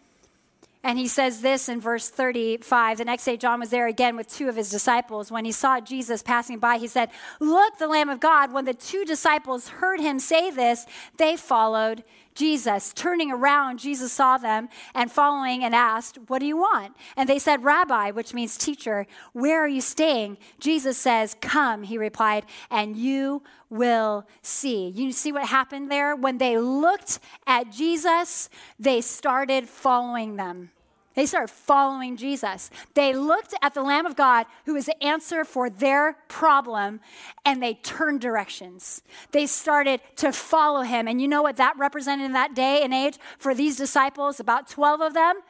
And 0.83 0.97
he 0.97 1.07
says 1.07 1.41
this 1.41 1.69
in 1.69 1.79
verse 1.79 2.09
35. 2.09 2.97
The 2.97 3.05
next 3.05 3.23
day, 3.23 3.37
John 3.37 3.59
was 3.59 3.69
there 3.69 3.85
again 3.85 4.15
with 4.15 4.27
two 4.27 4.49
of 4.49 4.55
his 4.55 4.69
disciples. 4.69 5.31
When 5.31 5.45
he 5.45 5.51
saw 5.51 5.79
Jesus 5.79 6.23
passing 6.23 6.57
by, 6.57 6.77
he 6.77 6.87
said, 6.87 7.11
Look, 7.39 7.77
the 7.77 7.87
Lamb 7.87 8.09
of 8.09 8.19
God. 8.19 8.51
When 8.51 8.65
the 8.65 8.73
two 8.73 9.05
disciples 9.05 9.67
heard 9.67 9.99
him 9.99 10.19
say 10.19 10.49
this, 10.49 10.87
they 11.17 11.35
followed 11.37 12.03
Jesus. 12.33 12.93
Turning 12.93 13.31
around, 13.31 13.79
Jesus 13.79 14.11
saw 14.11 14.37
them 14.37 14.69
and 14.93 15.11
following 15.11 15.63
and 15.63 15.75
asked, 15.75 16.17
What 16.27 16.39
do 16.39 16.45
you 16.45 16.57
want? 16.57 16.95
And 17.15 17.27
they 17.27 17.39
said, 17.39 17.63
Rabbi, 17.63 18.11
which 18.11 18.33
means 18.33 18.57
teacher, 18.57 19.07
where 19.33 19.63
are 19.63 19.67
you 19.67 19.81
staying? 19.81 20.37
Jesus 20.59 20.97
says, 20.97 21.35
Come, 21.41 21.83
he 21.83 21.97
replied, 21.97 22.45
and 22.69 22.95
you 22.95 23.43
will 23.69 24.27
see. 24.41 24.89
You 24.89 25.11
see 25.11 25.31
what 25.31 25.47
happened 25.47 25.91
there? 25.91 26.15
When 26.15 26.37
they 26.37 26.57
looked 26.57 27.19
at 27.47 27.71
Jesus, 27.71 28.49
they 28.79 29.01
started 29.01 29.67
following 29.67 30.35
them. 30.35 30.71
They 31.13 31.25
started 31.25 31.49
following 31.49 32.15
Jesus. 32.15 32.69
They 32.93 33.13
looked 33.13 33.53
at 33.61 33.73
the 33.73 33.81
Lamb 33.81 34.05
of 34.05 34.15
God, 34.15 34.45
who 34.65 34.73
was 34.75 34.85
the 34.85 35.03
answer 35.03 35.43
for 35.43 35.69
their 35.69 36.17
problem, 36.29 37.01
and 37.43 37.61
they 37.61 37.73
turned 37.75 38.21
directions. 38.21 39.01
They 39.31 39.45
started 39.45 40.01
to 40.17 40.31
follow 40.31 40.81
him. 40.81 41.07
And 41.07 41.21
you 41.21 41.27
know 41.27 41.41
what 41.41 41.57
that 41.57 41.77
represented 41.77 42.25
in 42.25 42.33
that 42.33 42.55
day 42.55 42.81
and 42.81 42.93
age 42.93 43.17
for 43.37 43.53
these 43.53 43.75
disciples, 43.75 44.39
about 44.39 44.69
12 44.69 45.01
of 45.01 45.13
them? 45.13 45.41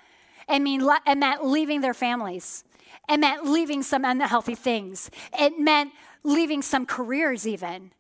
I 0.50 0.58
mean, 0.58 0.82
it 1.06 1.18
meant 1.18 1.46
leaving 1.46 1.82
their 1.82 1.94
families. 1.94 2.64
It 3.08 3.18
meant 3.20 3.46
leaving 3.46 3.84
some 3.84 4.04
unhealthy 4.04 4.56
things. 4.56 5.12
It 5.40 5.60
meant 5.60 5.92
leaving 6.24 6.62
some 6.62 6.86
careers, 6.86 7.48
even. 7.48 7.92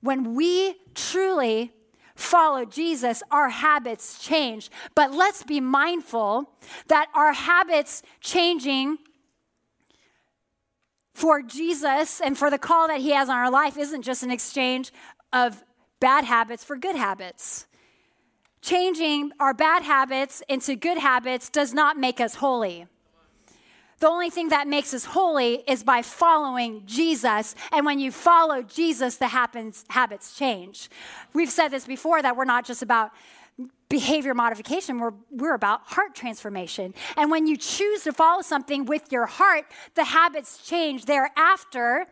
When 0.00 0.34
we 0.34 0.76
truly 0.94 1.72
follow 2.16 2.64
Jesus, 2.64 3.22
our 3.30 3.48
habits 3.48 4.18
change. 4.18 4.70
But 4.94 5.12
let's 5.12 5.42
be 5.42 5.60
mindful 5.60 6.50
that 6.88 7.08
our 7.14 7.32
habits 7.32 8.02
changing 8.20 8.98
for 11.12 11.42
Jesus 11.42 12.20
and 12.20 12.36
for 12.36 12.50
the 12.50 12.58
call 12.58 12.88
that 12.88 13.00
he 13.00 13.10
has 13.10 13.28
on 13.28 13.36
our 13.36 13.50
life 13.50 13.78
isn't 13.78 14.02
just 14.02 14.22
an 14.22 14.30
exchange 14.30 14.92
of 15.32 15.64
bad 16.00 16.24
habits 16.24 16.64
for 16.64 16.76
good 16.76 16.96
habits. 16.96 17.66
Changing 18.60 19.30
our 19.38 19.54
bad 19.54 19.82
habits 19.82 20.42
into 20.48 20.74
good 20.74 20.98
habits 20.98 21.50
does 21.50 21.74
not 21.74 21.98
make 21.98 22.20
us 22.20 22.36
holy. 22.36 22.86
The 24.04 24.10
only 24.10 24.28
thing 24.28 24.50
that 24.50 24.68
makes 24.68 24.92
us 24.92 25.06
holy 25.06 25.64
is 25.66 25.82
by 25.82 26.02
following 26.02 26.82
Jesus. 26.84 27.54
And 27.72 27.86
when 27.86 27.98
you 27.98 28.12
follow 28.12 28.60
Jesus, 28.60 29.16
the 29.16 29.28
happens, 29.28 29.86
habits 29.88 30.36
change. 30.36 30.90
We've 31.32 31.48
said 31.48 31.68
this 31.68 31.86
before 31.86 32.20
that 32.20 32.36
we're 32.36 32.44
not 32.44 32.66
just 32.66 32.82
about 32.82 33.12
behavior 33.88 34.34
modification, 34.34 34.98
we're, 34.98 35.14
we're 35.30 35.54
about 35.54 35.86
heart 35.86 36.14
transformation. 36.14 36.92
And 37.16 37.30
when 37.30 37.46
you 37.46 37.56
choose 37.56 38.02
to 38.02 38.12
follow 38.12 38.42
something 38.42 38.84
with 38.84 39.10
your 39.10 39.24
heart, 39.24 39.64
the 39.94 40.04
habits 40.04 40.58
change 40.58 41.06
thereafter 41.06 42.06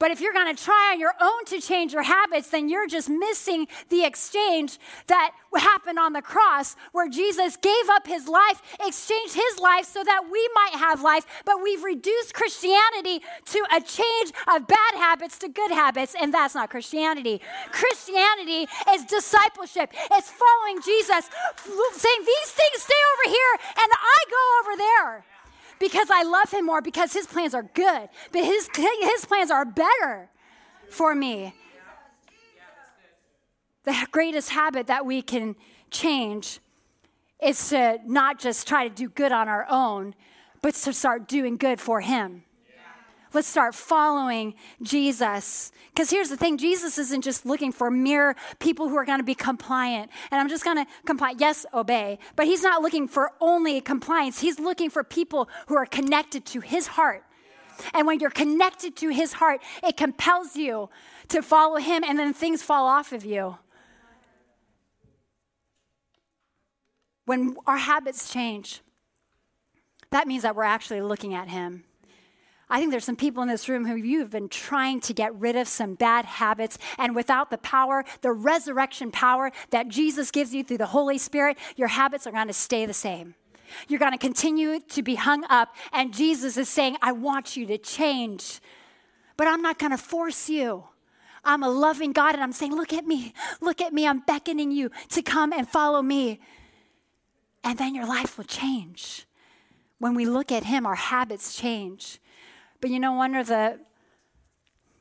but 0.00 0.10
if 0.10 0.20
you're 0.20 0.32
going 0.32 0.54
to 0.54 0.60
try 0.60 0.90
on 0.92 0.98
your 0.98 1.12
own 1.20 1.44
to 1.44 1.60
change 1.60 1.92
your 1.92 2.02
habits, 2.02 2.48
then 2.48 2.68
you're 2.70 2.88
just 2.88 3.08
missing 3.08 3.68
the 3.90 4.02
exchange 4.04 4.78
that 5.06 5.32
happened 5.54 5.98
on 5.98 6.14
the 6.14 6.22
cross 6.22 6.74
where 6.92 7.08
Jesus 7.08 7.56
gave 7.58 7.88
up 7.90 8.06
his 8.06 8.26
life, 8.26 8.62
exchanged 8.84 9.34
his 9.34 9.58
life 9.60 9.84
so 9.84 10.02
that 10.02 10.22
we 10.32 10.48
might 10.54 10.80
have 10.80 11.02
life. 11.02 11.26
But 11.44 11.62
we've 11.62 11.84
reduced 11.84 12.32
Christianity 12.32 13.20
to 13.44 13.66
a 13.76 13.80
change 13.82 14.32
of 14.48 14.66
bad 14.66 14.94
habits 14.96 15.38
to 15.40 15.48
good 15.48 15.70
habits, 15.70 16.16
and 16.18 16.32
that's 16.32 16.54
not 16.54 16.70
Christianity. 16.70 17.42
Christianity 17.70 18.68
is 18.92 19.04
discipleship, 19.04 19.92
it's 20.12 20.30
following 20.30 20.80
Jesus, 20.80 21.28
saying, 21.92 22.20
These 22.24 22.50
things 22.56 22.82
stay 22.82 23.02
over 23.14 23.34
here, 23.36 23.54
and 23.76 23.90
I 23.92 24.18
go 24.30 24.70
over 24.70 24.76
there 24.78 25.24
because 25.80 26.08
I 26.10 26.22
love 26.22 26.52
him 26.52 26.66
more, 26.66 26.80
because 26.80 27.12
his 27.12 27.26
plans 27.26 27.54
are 27.54 27.64
good, 27.64 28.08
but 28.30 28.44
his, 28.44 28.68
his 28.76 29.24
plans 29.24 29.50
are 29.50 29.64
better 29.64 30.28
for 30.88 31.14
me. 31.14 31.54
The 33.84 34.06
greatest 34.12 34.50
habit 34.50 34.86
that 34.86 35.06
we 35.06 35.22
can 35.22 35.56
change 35.90 36.60
is 37.42 37.70
to 37.70 37.98
not 38.06 38.38
just 38.38 38.68
try 38.68 38.86
to 38.86 38.94
do 38.94 39.08
good 39.08 39.32
on 39.32 39.48
our 39.48 39.66
own, 39.70 40.14
but 40.60 40.74
to 40.74 40.92
start 40.92 41.26
doing 41.26 41.56
good 41.56 41.80
for 41.80 42.02
him. 42.02 42.44
Let's 43.32 43.46
start 43.46 43.74
following 43.74 44.54
Jesus. 44.82 45.70
Because 45.92 46.10
here's 46.10 46.30
the 46.30 46.36
thing 46.36 46.58
Jesus 46.58 46.98
isn't 46.98 47.22
just 47.22 47.46
looking 47.46 47.70
for 47.70 47.90
mere 47.90 48.34
people 48.58 48.88
who 48.88 48.96
are 48.96 49.04
going 49.04 49.20
to 49.20 49.24
be 49.24 49.36
compliant. 49.36 50.10
And 50.30 50.40
I'm 50.40 50.48
just 50.48 50.64
going 50.64 50.78
to 50.78 50.86
comply. 51.06 51.34
Yes, 51.38 51.64
obey. 51.72 52.18
But 52.34 52.46
he's 52.46 52.62
not 52.62 52.82
looking 52.82 53.06
for 53.06 53.32
only 53.40 53.80
compliance, 53.80 54.40
he's 54.40 54.58
looking 54.58 54.90
for 54.90 55.04
people 55.04 55.48
who 55.68 55.76
are 55.76 55.86
connected 55.86 56.44
to 56.46 56.60
his 56.60 56.88
heart. 56.88 57.24
And 57.94 58.06
when 58.06 58.20
you're 58.20 58.30
connected 58.30 58.96
to 58.96 59.08
his 59.08 59.34
heart, 59.34 59.62
it 59.82 59.96
compels 59.96 60.56
you 60.56 60.90
to 61.28 61.40
follow 61.40 61.76
him, 61.76 62.04
and 62.04 62.18
then 62.18 62.34
things 62.34 62.62
fall 62.62 62.86
off 62.86 63.12
of 63.12 63.24
you. 63.24 63.56
When 67.24 67.56
our 67.66 67.76
habits 67.76 68.30
change, 68.30 68.82
that 70.10 70.26
means 70.26 70.42
that 70.42 70.56
we're 70.56 70.64
actually 70.64 71.00
looking 71.00 71.32
at 71.32 71.48
him. 71.48 71.84
I 72.70 72.78
think 72.78 72.92
there's 72.92 73.04
some 73.04 73.16
people 73.16 73.42
in 73.42 73.48
this 73.48 73.68
room 73.68 73.84
who 73.84 73.96
you 73.96 74.20
have 74.20 74.30
been 74.30 74.48
trying 74.48 75.00
to 75.00 75.12
get 75.12 75.34
rid 75.34 75.56
of 75.56 75.66
some 75.66 75.94
bad 75.94 76.24
habits, 76.24 76.78
and 76.98 77.16
without 77.16 77.50
the 77.50 77.58
power, 77.58 78.04
the 78.20 78.30
resurrection 78.30 79.10
power 79.10 79.50
that 79.70 79.88
Jesus 79.88 80.30
gives 80.30 80.54
you 80.54 80.62
through 80.62 80.78
the 80.78 80.86
Holy 80.86 81.18
Spirit, 81.18 81.58
your 81.76 81.88
habits 81.88 82.28
are 82.28 82.32
going 82.32 82.46
to 82.46 82.52
stay 82.52 82.86
the 82.86 82.94
same. 82.94 83.34
You're 83.88 83.98
going 83.98 84.12
to 84.12 84.18
continue 84.18 84.80
to 84.80 85.02
be 85.02 85.16
hung 85.16 85.44
up, 85.50 85.74
and 85.92 86.14
Jesus 86.14 86.56
is 86.56 86.68
saying, 86.68 86.96
I 87.02 87.10
want 87.12 87.56
you 87.56 87.66
to 87.66 87.76
change, 87.76 88.60
but 89.36 89.48
I'm 89.48 89.62
not 89.62 89.78
going 89.78 89.92
to 89.92 89.98
force 89.98 90.48
you. 90.48 90.84
I'm 91.44 91.62
a 91.62 91.68
loving 91.68 92.12
God, 92.12 92.34
and 92.34 92.42
I'm 92.42 92.52
saying, 92.52 92.74
Look 92.74 92.92
at 92.92 93.06
me, 93.06 93.32
look 93.60 93.80
at 93.80 93.92
me. 93.92 94.06
I'm 94.06 94.20
beckoning 94.20 94.70
you 94.70 94.90
to 95.10 95.22
come 95.22 95.52
and 95.52 95.68
follow 95.68 96.02
me. 96.02 96.40
And 97.64 97.78
then 97.78 97.94
your 97.94 98.06
life 98.06 98.38
will 98.38 98.44
change. 98.44 99.26
When 99.98 100.14
we 100.14 100.24
look 100.24 100.52
at 100.52 100.64
Him, 100.64 100.86
our 100.86 100.94
habits 100.94 101.56
change. 101.56 102.20
But 102.80 102.90
you 102.90 102.98
know, 102.98 103.12
one 103.12 103.34
of 103.34 103.46
the 103.46 103.78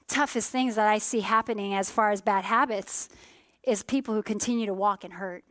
toughest 0.07 0.51
things 0.51 0.75
that 0.75 0.87
I 0.87 0.97
see 0.97 1.21
happening 1.21 1.73
as 1.73 1.89
far 1.89 2.11
as 2.11 2.21
bad 2.21 2.43
habits 2.43 3.09
is 3.63 3.83
people 3.83 4.13
who 4.13 4.23
continue 4.23 4.65
to 4.65 4.73
walk 4.73 5.05
in 5.05 5.11
hurt. 5.11 5.43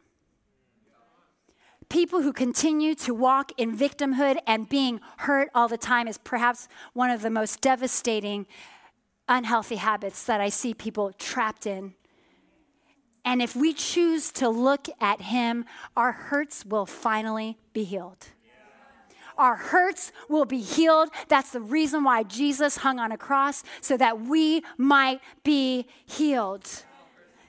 People 1.88 2.20
who 2.20 2.35
continue 2.35 2.94
to 2.97 3.14
walk 3.14 3.52
in 3.56 3.75
victimhood 3.75 4.38
and 4.47 4.68
being 4.68 5.00
hurt 5.18 5.49
all 5.54 5.68
the 5.68 5.78
time 5.78 6.06
is 6.06 6.18
perhaps 6.18 6.68
one 6.92 7.08
of 7.08 7.23
the 7.23 7.30
most 7.30 7.62
devastating, 7.62 8.47
unhealthy 9.26 9.76
habits 9.76 10.25
that 10.25 10.40
I 10.40 10.50
see 10.50 10.75
people 10.75 11.12
trapped 11.12 11.66
in. 11.66 11.94
And 13.25 13.40
if 13.40 13.56
we 13.56 13.73
choose 13.73 14.30
to 14.32 14.50
look 14.50 14.88
at 15.00 15.23
Him, 15.23 15.64
our 15.97 16.12
hurts 16.12 16.66
will 16.66 16.87
finally 16.87 17.56
be 17.73 17.85
healed 17.85 18.28
our 19.38 19.57
hurts 19.57 20.12
will 20.28 20.45
be 20.45 20.61
healed. 20.61 21.09
That's 21.28 21.50
the 21.50 21.61
reason 21.61 22.04
why 22.04 22.25
Jesus 22.25 22.78
hung 22.78 22.99
on 22.99 23.12
a 23.12 23.18
cross, 23.18 23.62
so 23.80 23.97
that 23.97 24.21
we 24.21 24.62
might 24.76 25.21
be 25.45 25.87
healed. 26.04 26.68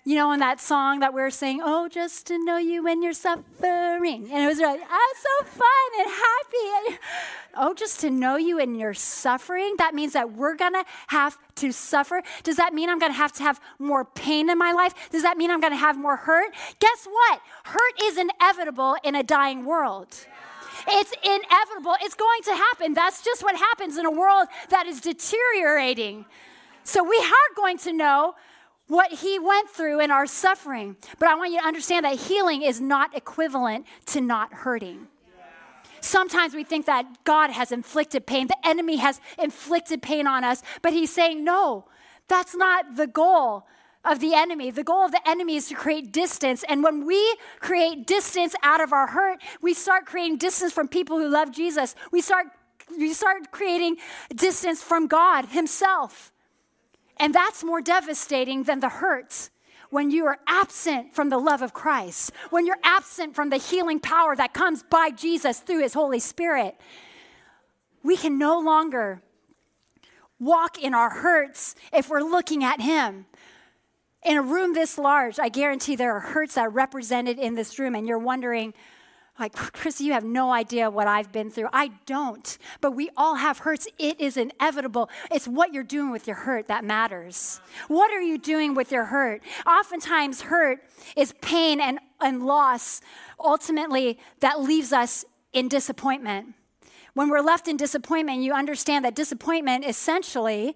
You 0.06 0.16
know, 0.16 0.32
in 0.32 0.40
that 0.40 0.60
song 0.60 1.02
that 1.02 1.14
we 1.14 1.22
are 1.22 1.30
saying, 1.30 1.62
Oh, 1.64 1.88
just 1.88 2.26
to 2.28 2.44
know 2.44 2.58
you 2.58 2.84
when 2.84 3.04
you're 3.04 3.14
suffering. 3.14 4.28
And 4.32 4.44
it 4.44 4.48
was 4.48 4.60
like, 4.60 4.80
ah, 4.82 4.92
I'm 4.92 5.16
so 5.16 5.46
fun 5.46 6.00
and 6.00 6.10
happy. 6.10 6.88
And, 6.88 7.00
oh, 7.58 7.74
just 7.76 8.00
to 8.00 8.10
know 8.10 8.36
you 8.36 8.60
in 8.60 8.76
your 8.76 8.94
suffering. 8.94 9.76
That 9.78 9.94
means 9.94 10.14
that 10.14 10.34
we're 10.34 10.56
going 10.56 10.74
to 10.74 10.86
have 11.08 11.38
to 11.58 11.72
suffer. 11.72 12.24
Does 12.44 12.56
that 12.56 12.74
mean 12.74 12.90
I'm 12.90 12.98
going 12.98 13.12
to 13.12 13.18
have 13.18 13.34
to 13.34 13.44
have 13.44 13.60
more 13.78 14.06
pain 14.06 14.50
in 14.50 14.58
my 14.58 14.72
life? 14.72 14.96
Does 15.12 15.22
that 15.24 15.38
mean 15.38 15.52
I'm 15.52 15.60
going 15.60 15.74
to 15.74 15.78
have 15.78 15.98
more 15.98 16.16
hurt? 16.16 16.56
Guess 16.80 17.06
what? 17.06 17.42
Hurt 17.66 18.02
is 18.02 18.18
inevitable 18.18 18.96
in 19.04 19.16
a 19.16 19.22
dying 19.22 19.66
world. 19.66 20.26
It's 20.88 21.12
inevitable. 21.24 21.96
It's 22.02 22.16
going 22.16 22.42
to 22.44 22.56
happen. 22.56 22.94
That's 22.94 23.24
just 23.24 23.44
what 23.44 23.56
happens 23.56 23.98
in 23.98 24.06
a 24.06 24.12
world 24.12 24.48
that 24.70 24.88
is 24.88 25.02
deteriorating. 25.02 26.26
So 26.84 27.04
we 27.04 27.18
are 27.18 27.56
going 27.56 27.78
to 27.80 27.94
know 27.94 28.36
what 28.88 29.12
he 29.14 29.38
went 29.38 29.70
through 29.70 30.00
in 30.00 30.12
our 30.12 30.26
suffering. 30.26 30.98
But 31.20 31.30
I 31.30 31.36
want 31.36 31.52
you 31.52 31.60
to 31.60 31.66
understand 31.66 32.06
that 32.06 32.16
healing 32.16 32.64
is 32.64 32.82
not 32.82 33.16
equivalent 33.16 33.86
to 34.08 34.22
not 34.22 34.54
hurting. 34.54 35.08
Sometimes 36.02 36.54
we 36.54 36.64
think 36.64 36.86
that 36.86 37.06
God 37.24 37.52
has 37.52 37.72
inflicted 37.72 38.26
pain, 38.26 38.48
the 38.48 38.68
enemy 38.68 38.98
has 38.98 39.20
inflicted 39.38 40.02
pain 40.02 40.28
on 40.28 40.44
us, 40.44 40.64
but 40.82 40.94
he's 40.94 41.14
saying, 41.14 41.44
no, 41.44 41.86
that's 42.28 42.56
not 42.56 42.96
the 42.96 43.06
goal 43.06 43.68
of 44.06 44.20
the 44.20 44.34
enemy. 44.34 44.72
The 44.72 44.84
goal 44.84 45.04
of 45.04 45.12
the 45.12 45.28
enemy 45.28 45.56
is 45.56 45.68
to 45.70 45.76
create 45.76 46.12
distance. 46.12 46.64
And 46.68 46.84
when 46.84 47.06
we 47.06 47.38
create 47.60 48.08
distance 48.08 48.56
out 48.64 48.82
of 48.82 48.94
our 48.94 49.08
hurt, 49.08 49.42
we 49.62 49.74
start 49.74 50.06
creating 50.06 50.38
distance 50.38 50.72
from 50.72 50.88
people 50.88 51.18
who 51.18 51.28
love 51.28 51.52
Jesus. 51.52 51.96
We 52.12 52.22
start, 52.22 52.48
we 52.98 53.14
start 53.14 53.52
creating 53.52 53.98
distance 54.34 54.82
from 54.82 55.08
God 55.08 55.46
Himself. 55.46 56.32
And 57.18 57.36
that's 57.36 57.64
more 57.64 57.82
devastating 57.82 58.64
than 58.64 58.80
the 58.80 58.90
hurt 58.90 59.50
when 59.90 60.12
you 60.12 60.26
are 60.28 60.38
absent 60.48 61.14
from 61.14 61.30
the 61.30 61.38
love 61.38 61.62
of 61.62 61.74
Christ, 61.74 62.32
when 62.52 62.66
you're 62.66 62.80
absent 62.84 63.36
from 63.36 63.50
the 63.50 63.58
healing 63.58 64.00
power 64.00 64.36
that 64.36 64.54
comes 64.54 64.84
by 64.84 65.10
Jesus 65.10 65.60
through 65.60 65.82
His 65.82 65.94
Holy 65.94 66.20
Spirit. 66.20 66.80
We 68.04 68.16
can 68.16 68.38
no 68.38 68.60
longer 68.60 69.22
walk 70.40 70.82
in 70.82 70.94
our 70.94 71.10
hurts 71.10 71.76
if 71.92 72.10
we're 72.10 72.22
looking 72.22 72.64
at 72.64 72.80
Him. 72.80 73.26
In 74.24 74.38
a 74.38 74.42
room 74.42 74.74
this 74.74 74.98
large, 74.98 75.40
I 75.40 75.50
guarantee 75.50 75.96
there 75.96 76.14
are 76.14 76.20
hurts 76.20 76.56
that 76.56 76.62
are 76.62 76.70
represented 76.70 77.40
in 77.40 77.56
this 77.56 77.80
room, 77.80 77.96
and 77.96 78.06
you're 78.06 78.20
wondering, 78.20 78.74
Like, 79.40 79.54
Chrissy, 79.54 80.04
you 80.04 80.12
have 80.12 80.26
no 80.26 80.52
idea 80.52 80.90
what 80.90 81.08
I've 81.08 81.32
been 81.32 81.50
through. 81.50 81.70
I 81.72 81.92
don't. 82.06 82.58
But 82.82 82.92
we 82.92 83.10
all 83.16 83.36
have 83.36 83.60
hurts. 83.60 83.88
It 83.98 84.20
is 84.20 84.36
inevitable. 84.36 85.10
It's 85.32 85.48
what 85.48 85.74
you're 85.74 85.84
doing 85.84 86.12
with 86.12 86.28
your 86.28 86.36
hurt 86.36 86.68
that 86.68 86.84
matters. 86.84 87.62
What 87.88 88.12
are 88.12 88.22
you 88.22 88.38
doing 88.38 88.76
with 88.76 88.92
your 88.92 89.06
hurt? 89.06 89.42
Oftentimes, 89.66 90.42
hurt 90.42 90.80
is 91.16 91.34
pain 91.42 91.80
and, 91.80 92.00
and 92.20 92.44
loss, 92.44 93.00
ultimately, 93.40 94.20
that 94.42 94.60
leaves 94.60 94.92
us 94.92 95.24
in 95.54 95.70
disappointment. 95.70 96.56
When 97.14 97.30
we're 97.30 97.42
left 97.42 97.70
in 97.70 97.78
disappointment, 97.78 98.42
you 98.42 98.54
understand 98.54 99.06
that 99.06 99.16
disappointment 99.16 99.86
essentially 99.86 100.76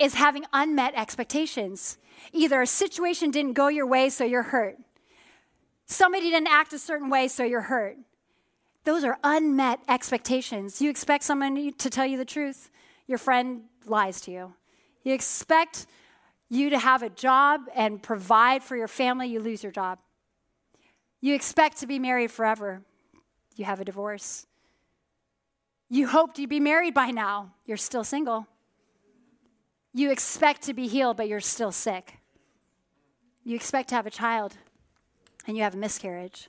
is 0.00 0.14
having 0.14 0.44
unmet 0.52 0.94
expectations. 0.96 1.98
Either 2.32 2.62
a 2.62 2.66
situation 2.66 3.30
didn't 3.30 3.52
go 3.52 3.68
your 3.68 3.86
way, 3.86 4.08
so 4.08 4.24
you're 4.24 4.42
hurt 4.44 4.78
Somebody 5.92 6.30
didn't 6.30 6.48
act 6.48 6.72
a 6.72 6.78
certain 6.78 7.10
way, 7.10 7.28
so 7.28 7.44
you're 7.44 7.60
hurt. 7.60 7.98
Those 8.84 9.04
are 9.04 9.18
unmet 9.22 9.80
expectations. 9.88 10.80
You 10.80 10.88
expect 10.88 11.22
someone 11.22 11.72
to 11.72 11.90
tell 11.90 12.06
you 12.06 12.16
the 12.16 12.24
truth, 12.24 12.70
your 13.06 13.18
friend 13.18 13.64
lies 13.86 14.22
to 14.22 14.30
you. 14.30 14.54
You 15.04 15.12
expect 15.12 15.86
you 16.48 16.70
to 16.70 16.78
have 16.78 17.02
a 17.02 17.10
job 17.10 17.62
and 17.74 18.02
provide 18.02 18.62
for 18.62 18.74
your 18.74 18.88
family, 18.88 19.28
you 19.28 19.40
lose 19.40 19.62
your 19.62 19.72
job. 19.72 19.98
You 21.20 21.34
expect 21.34 21.78
to 21.78 21.86
be 21.86 21.98
married 21.98 22.30
forever, 22.30 22.82
you 23.54 23.66
have 23.66 23.80
a 23.80 23.84
divorce. 23.84 24.46
You 25.90 26.08
hoped 26.08 26.38
you'd 26.38 26.48
be 26.48 26.60
married 26.60 26.94
by 26.94 27.10
now, 27.10 27.52
you're 27.66 27.76
still 27.76 28.02
single. 28.02 28.46
You 29.94 30.10
expect 30.10 30.62
to 30.62 30.74
be 30.74 30.88
healed, 30.88 31.18
but 31.18 31.28
you're 31.28 31.40
still 31.40 31.72
sick. 31.72 32.18
You 33.44 33.54
expect 33.56 33.90
to 33.90 33.94
have 33.94 34.06
a 34.06 34.10
child, 34.10 34.56
and 35.46 35.56
you 35.56 35.62
have 35.62 35.74
a 35.74 35.78
miscarriage? 35.78 36.48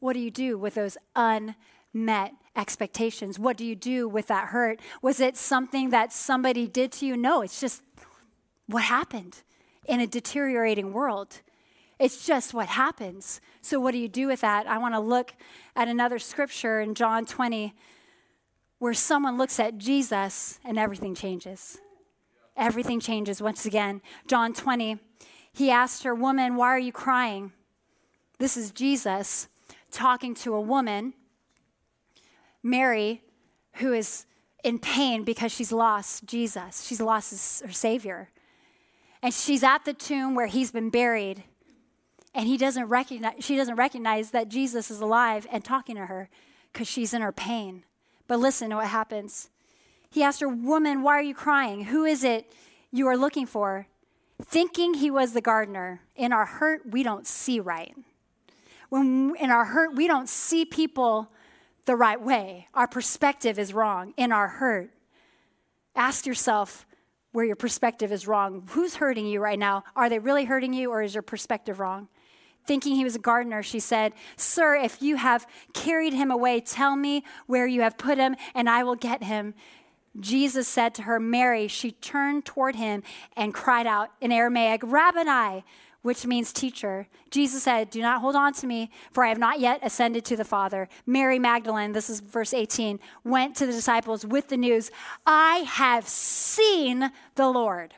What 0.00 0.14
do 0.14 0.18
you 0.18 0.30
do 0.30 0.58
with 0.58 0.74
those 0.74 0.96
unmet 1.14 2.32
expectations? 2.56 3.38
What 3.38 3.56
do 3.56 3.64
you 3.64 3.76
do 3.76 4.08
with 4.08 4.26
that 4.26 4.48
hurt? 4.48 4.80
Was 5.00 5.20
it 5.20 5.36
something 5.36 5.90
that 5.90 6.12
somebody 6.12 6.66
did 6.66 6.92
to 6.92 7.06
you? 7.06 7.16
No, 7.16 7.42
it's 7.42 7.60
just 7.60 7.82
what 8.66 8.84
happened 8.84 9.42
in 9.86 10.00
a 10.00 10.06
deteriorating 10.06 10.92
world. 10.92 11.40
It's 11.98 12.26
just 12.26 12.52
what 12.52 12.68
happens. 12.68 13.40
So, 13.62 13.80
what 13.80 13.92
do 13.92 13.98
you 13.98 14.08
do 14.08 14.26
with 14.26 14.40
that? 14.40 14.66
I 14.66 14.78
want 14.78 14.94
to 14.94 15.00
look 15.00 15.34
at 15.74 15.88
another 15.88 16.18
scripture 16.18 16.80
in 16.80 16.94
John 16.94 17.24
20 17.24 17.74
where 18.78 18.92
someone 18.92 19.38
looks 19.38 19.58
at 19.58 19.78
Jesus 19.78 20.60
and 20.64 20.78
everything 20.78 21.14
changes. 21.14 21.78
Everything 22.56 23.00
changes 23.00 23.42
once 23.42 23.66
again. 23.66 24.00
John 24.26 24.52
20, 24.54 24.98
he 25.52 25.70
asked 25.70 26.04
her, 26.04 26.14
Woman, 26.14 26.56
why 26.56 26.68
are 26.68 26.78
you 26.78 26.92
crying? 26.92 27.52
This 28.38 28.56
is 28.56 28.70
Jesus 28.70 29.48
talking 29.90 30.34
to 30.34 30.54
a 30.54 30.60
woman, 30.60 31.14
Mary, 32.62 33.22
who 33.74 33.92
is 33.92 34.26
in 34.64 34.78
pain 34.78 35.22
because 35.24 35.52
she's 35.52 35.72
lost 35.72 36.26
Jesus. 36.26 36.84
She's 36.84 37.00
lost 37.00 37.62
her 37.64 37.72
Savior. 37.72 38.30
And 39.22 39.32
she's 39.32 39.62
at 39.62 39.84
the 39.84 39.94
tomb 39.94 40.34
where 40.34 40.46
he's 40.46 40.70
been 40.70 40.90
buried. 40.90 41.44
And 42.34 42.46
he 42.46 42.56
doesn't 42.56 42.86
recognize, 42.86 43.34
she 43.40 43.56
doesn't 43.56 43.76
recognize 43.76 44.32
that 44.32 44.48
Jesus 44.48 44.90
is 44.90 45.00
alive 45.00 45.46
and 45.50 45.64
talking 45.64 45.96
to 45.96 46.06
her 46.06 46.28
because 46.72 46.88
she's 46.88 47.14
in 47.14 47.22
her 47.22 47.32
pain. 47.32 47.84
But 48.28 48.40
listen 48.40 48.70
to 48.70 48.76
what 48.76 48.88
happens. 48.88 49.48
He 50.10 50.22
asked 50.22 50.40
her, 50.40 50.48
Woman, 50.48 51.02
why 51.02 51.18
are 51.18 51.22
you 51.22 51.34
crying? 51.34 51.84
Who 51.84 52.04
is 52.04 52.24
it 52.24 52.52
you 52.90 53.06
are 53.06 53.16
looking 53.16 53.46
for? 53.46 53.86
Thinking 54.42 54.94
he 54.94 55.10
was 55.10 55.32
the 55.32 55.40
gardener. 55.40 56.00
In 56.14 56.32
our 56.32 56.46
hurt, 56.46 56.82
we 56.90 57.02
don't 57.02 57.26
see 57.26 57.60
right 57.60 57.94
when 58.88 59.34
in 59.36 59.50
our 59.50 59.64
hurt, 59.64 59.94
we 59.94 60.06
don't 60.06 60.28
see 60.28 60.64
people 60.64 61.32
the 61.84 61.96
right 61.96 62.20
way. 62.20 62.68
Our 62.74 62.88
perspective 62.88 63.58
is 63.58 63.72
wrong 63.72 64.14
in 64.16 64.32
our 64.32 64.48
hurt. 64.48 64.90
Ask 65.94 66.26
yourself 66.26 66.86
where 67.32 67.44
your 67.44 67.56
perspective 67.56 68.12
is 68.12 68.26
wrong. 68.26 68.66
Who's 68.70 68.96
hurting 68.96 69.26
you 69.26 69.40
right 69.40 69.58
now? 69.58 69.84
Are 69.94 70.08
they 70.08 70.18
really 70.18 70.44
hurting 70.44 70.72
you, 70.72 70.90
or 70.90 71.02
is 71.02 71.14
your 71.14 71.22
perspective 71.22 71.80
wrong? 71.80 72.08
Thinking 72.66 72.96
he 72.96 73.04
was 73.04 73.14
a 73.14 73.20
gardener, 73.20 73.62
she 73.62 73.78
said, 73.78 74.12
Sir, 74.36 74.74
if 74.74 75.00
you 75.00 75.16
have 75.16 75.46
carried 75.72 76.12
him 76.12 76.30
away, 76.30 76.60
tell 76.60 76.96
me 76.96 77.24
where 77.46 77.66
you 77.66 77.82
have 77.82 77.96
put 77.96 78.18
him, 78.18 78.36
and 78.54 78.68
I 78.68 78.82
will 78.82 78.96
get 78.96 79.22
him. 79.22 79.54
Jesus 80.20 80.66
said 80.66 80.94
to 80.94 81.02
her, 81.02 81.20
Mary. 81.20 81.68
She 81.68 81.92
turned 81.92 82.44
toward 82.44 82.76
him 82.76 83.02
and 83.36 83.54
cried 83.54 83.86
out 83.86 84.10
in 84.20 84.32
Aramaic, 84.32 84.80
Rabboni, 84.84 85.64
which 86.02 86.24
means 86.24 86.52
teacher. 86.52 87.08
Jesus 87.30 87.64
said, 87.64 87.90
Do 87.90 88.00
not 88.00 88.20
hold 88.20 88.36
on 88.36 88.52
to 88.54 88.66
me, 88.66 88.90
for 89.12 89.24
I 89.24 89.28
have 89.28 89.38
not 89.38 89.60
yet 89.60 89.80
ascended 89.82 90.24
to 90.26 90.36
the 90.36 90.44
Father. 90.44 90.88
Mary 91.04 91.38
Magdalene, 91.38 91.92
this 91.92 92.08
is 92.08 92.20
verse 92.20 92.54
18, 92.54 93.00
went 93.24 93.56
to 93.56 93.66
the 93.66 93.72
disciples 93.72 94.24
with 94.24 94.48
the 94.48 94.56
news 94.56 94.90
I 95.26 95.64
have 95.66 96.06
seen 96.06 97.10
the 97.34 97.48
Lord. 97.48 97.94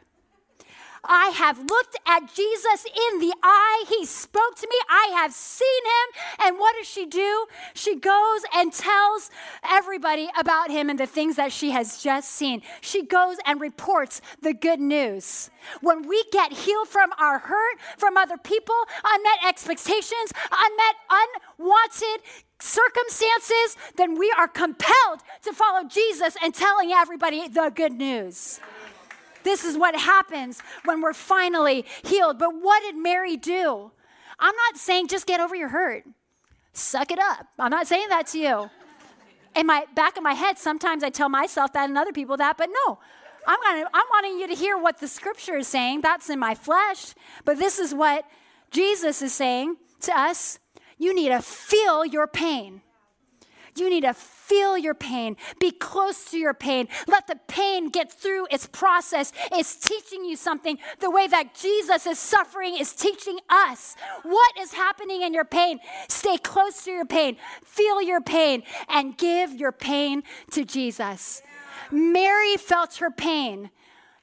I 1.04 1.28
have 1.28 1.58
looked 1.58 1.96
at 2.06 2.32
Jesus 2.34 2.84
in 2.84 3.20
the 3.20 3.34
eye. 3.42 3.84
He 3.88 4.04
spoke 4.04 4.56
to 4.56 4.66
me. 4.68 4.76
I 4.88 5.12
have 5.14 5.32
seen 5.32 5.84
him. 5.84 6.46
And 6.46 6.58
what 6.58 6.74
does 6.76 6.88
she 6.88 7.06
do? 7.06 7.46
She 7.74 7.96
goes 7.96 8.42
and 8.54 8.72
tells 8.72 9.30
everybody 9.68 10.28
about 10.38 10.70
him 10.70 10.90
and 10.90 10.98
the 10.98 11.06
things 11.06 11.36
that 11.36 11.52
she 11.52 11.70
has 11.70 12.02
just 12.02 12.30
seen. 12.30 12.62
She 12.80 13.04
goes 13.04 13.36
and 13.46 13.60
reports 13.60 14.20
the 14.42 14.54
good 14.54 14.80
news. 14.80 15.50
When 15.80 16.08
we 16.08 16.24
get 16.32 16.52
healed 16.52 16.88
from 16.88 17.10
our 17.18 17.38
hurt, 17.38 17.78
from 17.98 18.16
other 18.16 18.36
people, 18.36 18.76
unmet 19.04 19.44
expectations, 19.46 20.32
unmet, 20.50 20.94
unwanted 21.58 22.22
circumstances, 22.60 23.76
then 23.96 24.18
we 24.18 24.32
are 24.36 24.48
compelled 24.48 25.20
to 25.42 25.52
follow 25.52 25.86
Jesus 25.88 26.36
and 26.42 26.54
telling 26.54 26.90
everybody 26.92 27.48
the 27.48 27.70
good 27.74 27.92
news. 27.92 28.60
This 29.44 29.64
is 29.64 29.76
what 29.76 29.94
happens 29.96 30.62
when 30.84 31.00
we're 31.00 31.14
finally 31.14 31.84
healed. 32.04 32.38
But 32.38 32.50
what 32.50 32.82
did 32.82 32.96
Mary 32.96 33.36
do? 33.36 33.90
I'm 34.38 34.54
not 34.54 34.76
saying 34.76 35.08
just 35.08 35.26
get 35.26 35.40
over 35.40 35.54
your 35.54 35.68
hurt. 35.68 36.04
Suck 36.72 37.10
it 37.10 37.18
up. 37.18 37.46
I'm 37.58 37.70
not 37.70 37.86
saying 37.86 38.08
that 38.08 38.26
to 38.28 38.38
you. 38.38 38.70
In 39.56 39.66
my 39.66 39.86
back 39.94 40.16
of 40.16 40.22
my 40.22 40.34
head, 40.34 40.58
sometimes 40.58 41.02
I 41.02 41.10
tell 41.10 41.28
myself 41.28 41.72
that 41.72 41.88
and 41.88 41.98
other 41.98 42.12
people 42.12 42.36
that, 42.36 42.56
but 42.56 42.68
no. 42.86 42.98
I'm, 43.46 43.58
gonna, 43.62 43.88
I'm 43.94 44.06
wanting 44.12 44.38
you 44.38 44.46
to 44.46 44.54
hear 44.54 44.76
what 44.76 45.00
the 45.00 45.08
scripture 45.08 45.56
is 45.56 45.66
saying. 45.66 46.02
That's 46.02 46.28
in 46.28 46.38
my 46.38 46.54
flesh. 46.54 47.14
But 47.44 47.58
this 47.58 47.78
is 47.78 47.94
what 47.94 48.24
Jesus 48.70 49.22
is 49.22 49.32
saying 49.32 49.76
to 50.02 50.16
us. 50.16 50.58
You 50.98 51.14
need 51.14 51.30
to 51.30 51.40
feel 51.40 52.04
your 52.04 52.26
pain. 52.26 52.82
You 53.78 53.90
need 53.90 54.02
to 54.02 54.14
feel 54.14 54.78
your 54.78 54.94
pain. 54.94 55.36
Be 55.60 55.70
close 55.70 56.30
to 56.30 56.38
your 56.38 56.54
pain. 56.54 56.88
Let 57.06 57.26
the 57.26 57.36
pain 57.48 57.90
get 57.90 58.10
through 58.12 58.48
its 58.50 58.66
process. 58.66 59.32
It's 59.52 59.76
teaching 59.76 60.24
you 60.24 60.36
something. 60.36 60.78
The 61.00 61.10
way 61.10 61.26
that 61.26 61.54
Jesus 61.54 62.06
is 62.06 62.18
suffering 62.18 62.76
is 62.76 62.92
teaching 62.92 63.38
us 63.48 63.94
what 64.22 64.58
is 64.58 64.72
happening 64.72 65.22
in 65.22 65.34
your 65.34 65.44
pain. 65.44 65.78
Stay 66.08 66.38
close 66.38 66.84
to 66.84 66.90
your 66.90 67.06
pain. 67.06 67.36
Feel 67.64 68.02
your 68.02 68.20
pain 68.20 68.62
and 68.88 69.16
give 69.16 69.54
your 69.54 69.72
pain 69.72 70.22
to 70.52 70.64
Jesus. 70.64 71.42
Mary 71.90 72.56
felt 72.56 72.96
her 72.96 73.10
pain. 73.10 73.70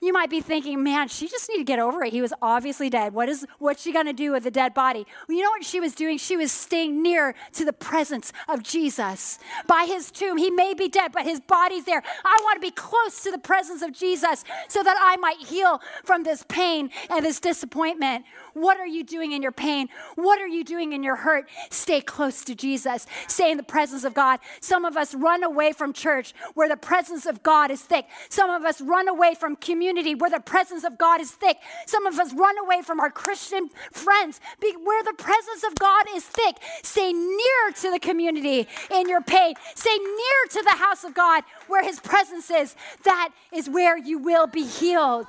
You 0.02 0.12
might 0.12 0.30
be 0.30 0.42
thinking, 0.42 0.84
man, 0.84 1.08
she 1.08 1.28
just 1.28 1.50
need 1.50 1.58
to 1.58 1.64
get 1.64 1.80
over 1.80 2.04
it. 2.04 2.12
He 2.12 2.22
was 2.22 2.34
obviously 2.42 2.90
dead. 2.90 3.14
What 3.14 3.30
is 3.30 3.46
what's 3.60 3.82
she 3.82 3.94
gonna 3.94 4.12
do 4.12 4.34
with 4.34 4.46
a 4.46 4.52
dead 4.52 4.74
body? 4.74 5.06
Well, 5.28 5.38
you 5.38 5.44
know 5.44 5.50
what 5.52 5.64
she 5.64 5.80
was 5.80 5.96
doing? 5.96 6.18
She 6.18 6.36
was 6.36 6.52
staying 6.52 7.02
near 7.02 7.34
to 7.54 7.64
the 7.64 7.72
presence 7.72 8.34
of 8.50 8.62
Jesus. 8.62 9.40
By 9.68 9.86
his 9.88 10.12
tomb, 10.12 10.38
he 10.38 10.52
may 10.52 10.74
be 10.74 10.90
dead, 10.90 11.14
but 11.14 11.24
his 11.24 11.40
body's 11.40 11.86
there. 11.86 12.04
I 12.26 12.38
want 12.44 12.58
to 12.58 12.60
be 12.60 12.72
close 12.72 13.24
to 13.24 13.32
the 13.32 13.38
presence 13.38 13.82
of 13.82 13.94
Jesus 13.94 14.44
so 14.68 14.84
that 14.84 14.98
I 15.00 15.16
might 15.16 15.38
heal 15.38 15.80
from 16.04 16.24
this 16.24 16.44
pain 16.50 16.90
and 17.10 17.24
this 17.24 17.40
disappointment. 17.40 18.26
What 18.54 18.78
are 18.78 18.88
you 18.88 19.04
doing 19.04 19.32
in 19.32 19.42
your 19.42 19.54
pain? 19.54 19.88
What 20.16 20.42
are 20.42 20.48
you 20.48 20.66
doing 20.66 20.92
in 20.92 21.04
your 21.04 21.16
hurt? 21.16 21.50
Stay 21.70 22.02
close 22.02 22.44
to 22.46 22.56
Jesus. 22.56 23.06
Stay 23.28 23.50
in 23.50 23.58
the 23.58 23.64
presence 23.64 24.04
of 24.04 24.14
God. 24.14 24.42
Some 24.60 24.84
of 24.84 24.98
us 24.98 25.16
run 25.16 25.44
away 25.44 25.72
from 25.72 25.94
church 25.94 26.34
where 26.54 26.68
the 26.68 26.78
presence 26.78 27.26
of 27.26 27.44
God 27.44 27.72
is 27.72 27.82
thick. 27.82 28.08
Some 28.28 28.50
of 28.50 28.66
us 28.66 28.82
run 28.82 29.08
away 29.08 29.36
from 29.36 29.56
community 29.56 29.85
community 29.86 30.16
where 30.16 30.32
the 30.32 30.40
presence 30.40 30.84
of 30.84 30.98
God 30.98 31.22
is 31.22 31.32
thick. 31.32 31.58
Some 31.86 32.08
of 32.08 32.18
us 32.18 32.34
run 32.34 32.58
away 32.58 32.82
from 32.82 33.00
our 33.00 33.12
Christian 33.12 33.70
friends 33.92 34.40
where 34.60 35.04
the 35.04 35.14
presence 35.14 35.64
of 35.64 35.76
God 35.76 36.06
is 36.16 36.24
thick. 36.26 36.56
Stay 36.82 37.14
near 37.14 37.72
to 37.82 37.92
the 37.92 38.00
community 38.00 38.68
in 38.90 39.08
your 39.08 39.22
pain. 39.22 39.54
Stay 39.76 39.96
near 39.96 40.40
to 40.54 40.64
the 40.64 40.72
house 40.72 41.04
of 41.04 41.14
God 41.14 41.44
where 41.68 41.84
his 41.84 42.00
presence 42.00 42.50
is. 42.50 42.76
That 43.04 43.30
is 43.54 43.70
where 43.70 43.96
you 43.96 44.18
will 44.18 44.48
be 44.48 44.66
healed. 44.66 45.28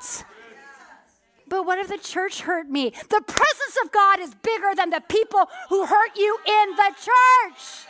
But 1.49 1.66
what 1.66 1.79
if 1.79 1.88
the 1.88 1.99
church 1.99 2.40
hurt 2.40 2.69
me? 2.69 2.90
The 2.90 3.23
presence 3.27 3.77
of 3.85 3.92
God 3.92 4.21
is 4.21 4.35
bigger 4.37 4.75
than 4.75 4.88
the 4.88 5.03
people 5.07 5.49
who 5.69 5.85
hurt 5.85 6.16
you 6.16 6.38
in 6.47 6.71
the 6.77 6.95
church. 6.97 7.87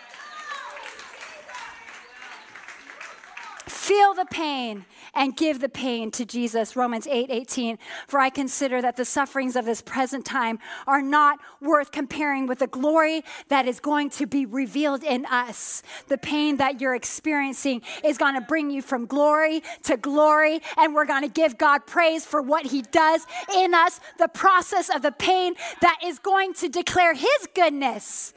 Feel 3.87 4.15
the 4.15 4.27
pain 4.29 4.85
and 5.15 5.37
give 5.37 5.61
the 5.61 5.69
pain 5.69 6.11
to 6.11 6.25
Jesus. 6.25 6.75
Romans 6.75 7.07
8 7.07 7.31
18. 7.31 7.79
For 8.09 8.19
I 8.19 8.31
consider 8.31 8.83
that 8.83 8.97
the 8.97 9.05
sufferings 9.05 9.55
of 9.55 9.65
this 9.65 9.81
present 9.81 10.25
time 10.25 10.59
are 10.89 11.01
not 11.01 11.39
worth 11.61 11.93
comparing 11.93 12.49
with 12.49 12.59
the 12.59 12.67
glory 12.67 13.23
that 13.47 13.69
is 13.69 13.79
going 13.79 14.11
to 14.11 14.27
be 14.27 14.45
revealed 14.45 15.05
in 15.05 15.25
us. 15.27 15.85
The 16.09 16.19
pain 16.19 16.57
that 16.57 16.81
you're 16.81 16.97
experiencing 16.97 17.83
is 18.03 18.19
going 18.19 18.35
to 18.35 18.41
bring 18.41 18.73
you 18.73 18.83
from 18.83 19.07
glory 19.07 19.63
to 19.85 19.97
glory, 19.97 20.63
and 20.77 20.93
we're 20.93 21.07
going 21.07 21.23
to 21.23 21.29
give 21.29 21.57
God 21.57 21.87
praise 21.87 22.27
for 22.27 22.43
what 22.43 22.67
He 22.67 22.83
does 22.83 23.25
in 23.55 23.73
us. 23.73 24.01
The 24.19 24.27
process 24.27 24.93
of 24.93 25.03
the 25.03 25.13
pain 25.13 25.55
that 25.81 26.01
is 26.05 26.19
going 26.19 26.55
to 26.55 26.69
declare 26.69 27.15
His 27.15 27.49
goodness. 27.55 28.35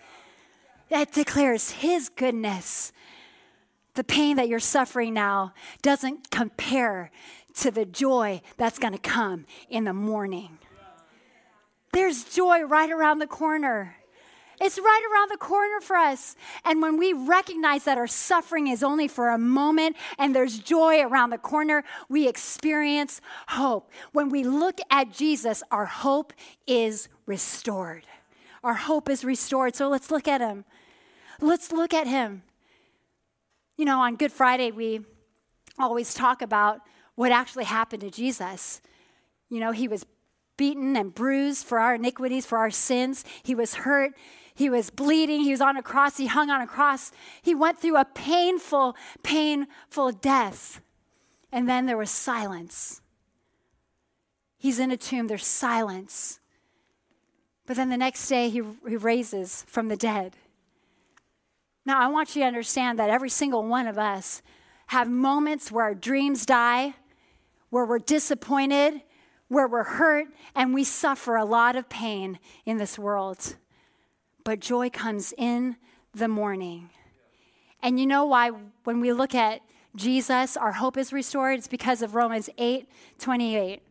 That 0.90 1.12
declares 1.12 1.72
His 1.72 2.08
goodness 2.08 2.92
the 4.00 4.04
pain 4.06 4.38
that 4.38 4.48
you're 4.48 4.62
suffering 4.62 5.14
now 5.14 5.54
doesn't 5.82 6.32
compare 6.32 7.12
to 7.54 7.70
the 7.70 7.84
joy 7.84 8.40
that's 8.56 8.80
going 8.80 8.94
to 8.94 8.98
come 8.98 9.46
in 9.70 9.84
the 9.84 9.92
morning. 9.92 10.58
There's 11.92 12.24
joy 12.24 12.62
right 12.62 12.90
around 12.90 13.20
the 13.20 13.28
corner. 13.28 13.98
It's 14.62 14.80
right 14.80 15.10
around 15.12 15.32
the 15.32 15.38
corner 15.38 15.82
for 15.82 15.98
us. 15.98 16.38
And 16.64 16.82
when 16.82 16.96
we 16.96 17.12
recognize 17.12 17.84
that 17.84 17.98
our 17.98 18.08
suffering 18.08 18.68
is 18.68 18.84
only 18.84 19.10
for 19.10 19.32
a 19.32 19.38
moment 19.38 19.98
and 20.18 20.34
there's 20.34 20.60
joy 20.60 21.02
around 21.02 21.32
the 21.32 21.38
corner, 21.38 21.84
we 22.08 22.26
experience 22.26 23.20
hope. 23.50 23.92
When 24.14 24.30
we 24.30 24.46
look 24.46 24.80
at 24.90 25.12
Jesus, 25.12 25.62
our 25.72 25.88
hope 25.88 26.32
is 26.68 27.10
restored. 27.26 28.08
Our 28.64 28.76
hope 28.76 29.10
is 29.10 29.26
restored. 29.26 29.76
So 29.76 29.90
let's 29.90 30.10
look 30.10 30.26
at 30.26 30.40
him. 30.40 30.64
Let's 31.42 31.74
look 31.74 31.94
at 31.94 32.08
him. 32.08 32.44
You 33.80 33.86
know, 33.86 34.02
on 34.02 34.18
Good 34.18 34.34
Friday, 34.34 34.72
we 34.72 35.00
always 35.78 36.13
talk 36.13 36.42
about 36.42 36.82
what 37.15 37.32
actually 37.32 37.63
happened 37.63 38.02
to 38.02 38.12
Jesus. 38.12 38.82
You 39.48 39.62
know, 39.62 39.72
he 39.72 39.88
was 39.88 40.06
beaten 40.58 40.98
and 40.98 41.15
bruised 41.15 41.65
for 41.65 41.80
our 41.80 41.96
iniquities, 41.96 42.46
for 42.46 42.58
our 42.58 42.72
sins. 42.72 43.24
He 43.42 43.56
was 43.56 43.76
hurt. 43.76 44.12
He 44.54 44.70
was 44.70 44.89
bleeding. 44.89 45.44
He 45.44 45.52
was 45.52 45.62
on 45.62 45.78
a 45.78 45.82
cross. 45.82 46.18
He 46.18 46.28
hung 46.28 46.50
on 46.50 46.60
a 46.60 46.68
cross. 46.68 47.13
He 47.42 47.56
went 47.56 47.80
through 47.80 47.96
a 47.96 48.04
painful, 48.04 48.98
painful 49.24 50.12
death. 50.12 50.82
And 51.50 51.70
then 51.70 51.86
there 51.86 51.96
was 51.96 52.12
silence. 52.12 53.00
He's 54.58 54.78
in 54.78 54.92
a 54.92 54.98
tomb, 54.98 55.28
there's 55.28 55.48
silence. 55.48 56.42
But 57.65 57.78
then 57.78 57.88
the 57.88 57.96
next 57.96 58.28
day, 58.28 58.50
he, 58.50 58.62
he 58.89 58.98
raises 58.98 59.63
from 59.70 59.88
the 59.88 59.96
dead. 59.96 60.36
Now, 61.86 62.00
I 62.00 62.08
want 62.08 62.36
you 62.36 62.42
to 62.42 62.48
understand 62.48 63.00
that 63.00 63.10
every 63.10 63.30
single 63.30 63.63
one 63.63 63.88
of 63.88 63.98
us 63.98 64.42
have 64.88 65.10
moments 65.10 65.72
where 65.72 65.86
our 65.86 65.96
dreams 65.96 66.46
die, 66.46 66.96
where 67.70 67.86
we're 67.86 68.00
disappointed, 68.00 69.02
where 69.48 69.68
we're 69.68 69.84
hurt, 69.84 70.28
and 70.56 70.74
we 70.74 70.84
suffer 70.84 71.36
a 71.36 71.46
lot 71.46 71.76
of 71.76 71.89
pain 71.89 72.39
in 72.65 72.78
this 72.78 72.98
world. 72.98 73.56
But 74.44 74.60
joy 74.60 74.89
comes 74.89 75.34
in 75.38 75.78
the 76.13 76.28
morning. 76.28 76.89
And 77.82 78.00
you 78.00 78.06
know 78.06 78.26
why, 78.26 78.52
when 78.84 79.00
we 79.00 79.13
look 79.13 79.34
at 79.34 79.62
Jesus, 79.96 80.58
our 80.58 80.74
hope 80.74 80.98
is 80.98 81.13
restored? 81.13 81.58
It's 81.58 81.68
because 81.68 82.02
of 82.02 82.15
Romans 82.15 82.50
8 82.58 82.88
28. 83.20 83.82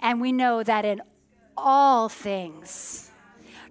And 0.00 0.20
we 0.20 0.32
know 0.32 0.62
that 0.62 0.84
in 0.84 1.02
all 1.56 2.08
things, 2.08 3.10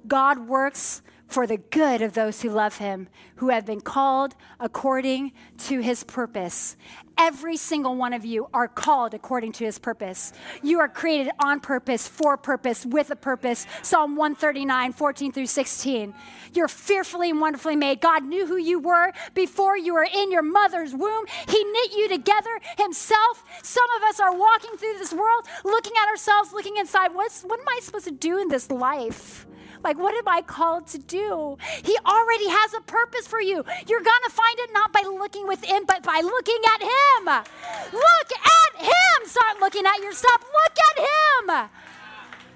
God 0.08 0.48
works 0.48 1.02
for 1.28 1.46
the 1.46 1.58
good 1.58 2.02
of 2.02 2.14
those 2.14 2.42
who 2.42 2.50
love 2.50 2.78
him, 2.78 3.08
who 3.36 3.50
have 3.50 3.66
been 3.66 3.82
called 3.82 4.34
according 4.60 5.34
to 5.58 5.80
his 5.82 6.04
purpose. 6.04 6.76
Every 7.18 7.58
single 7.58 7.96
one 7.96 8.14
of 8.14 8.24
you 8.24 8.48
are 8.54 8.68
called 8.68 9.14
according 9.14 9.52
to 9.54 9.66
his 9.66 9.80
purpose. 9.80 10.32
You 10.62 10.80
are 10.80 10.88
created 10.88 11.32
on 11.40 11.60
purpose, 11.60 12.08
for 12.08 12.38
purpose, 12.38 12.86
with 12.86 13.10
a 13.10 13.16
purpose. 13.16 13.66
Psalm 13.82 14.16
139, 14.16 14.94
14 14.94 15.32
through 15.32 15.48
16. 15.48 16.14
You're 16.54 16.68
fearfully 16.68 17.32
and 17.32 17.42
wonderfully 17.42 17.76
made. 17.76 18.02
God 18.02 18.24
knew 18.24 18.46
who 18.46 18.58
you 18.58 18.80
were 18.80 19.12
before 19.34 19.76
you 19.76 19.96
were 19.96 20.08
in 20.12 20.32
your 20.32 20.44
mother's 20.44 20.94
womb. 20.94 21.26
He 21.48 21.64
knit 21.64 21.92
you 21.94 22.08
together 22.08 22.60
himself. 22.78 23.44
Some 23.64 23.88
of 23.98 24.04
us 24.04 24.20
are 24.20 24.36
walking 24.36 24.78
through 24.78 24.98
this 25.00 25.14
world, 25.14 25.46
looking 25.66 25.94
at 26.02 26.10
ourselves, 26.10 26.54
looking 26.54 26.78
inside. 26.78 27.14
What's, 27.14 27.42
what 27.42 27.60
am 27.60 27.68
I 27.68 27.80
supposed 27.82 28.06
to 28.06 28.12
do 28.12 28.38
in 28.40 28.48
this 28.48 28.70
life? 28.70 29.48
Like, 29.88 30.00
what 30.00 30.14
am 30.16 30.28
I 30.28 30.42
called 30.42 30.86
to 30.88 30.98
do? 30.98 31.58
He 31.82 31.98
already 32.06 32.50
has 32.50 32.74
a 32.74 32.82
purpose 32.82 33.26
for 33.26 33.40
you. 33.40 33.64
You're 33.88 34.04
going 34.04 34.24
to 34.26 34.32
find 34.32 34.60
it 34.60 34.72
not 34.74 34.92
by 34.92 35.00
looking 35.06 35.48
within, 35.48 35.86
but 35.86 36.04
by 36.04 36.20
looking 36.20 36.60
at 36.76 36.82
Him. 36.82 37.26
Look 37.94 38.30
at 38.36 38.82
Him. 38.84 39.28
Start 39.28 39.62
looking 39.62 39.86
at 39.86 40.00
yourself. 40.00 40.44
Look 40.44 40.78
at 40.92 40.98
Him. 41.08 41.70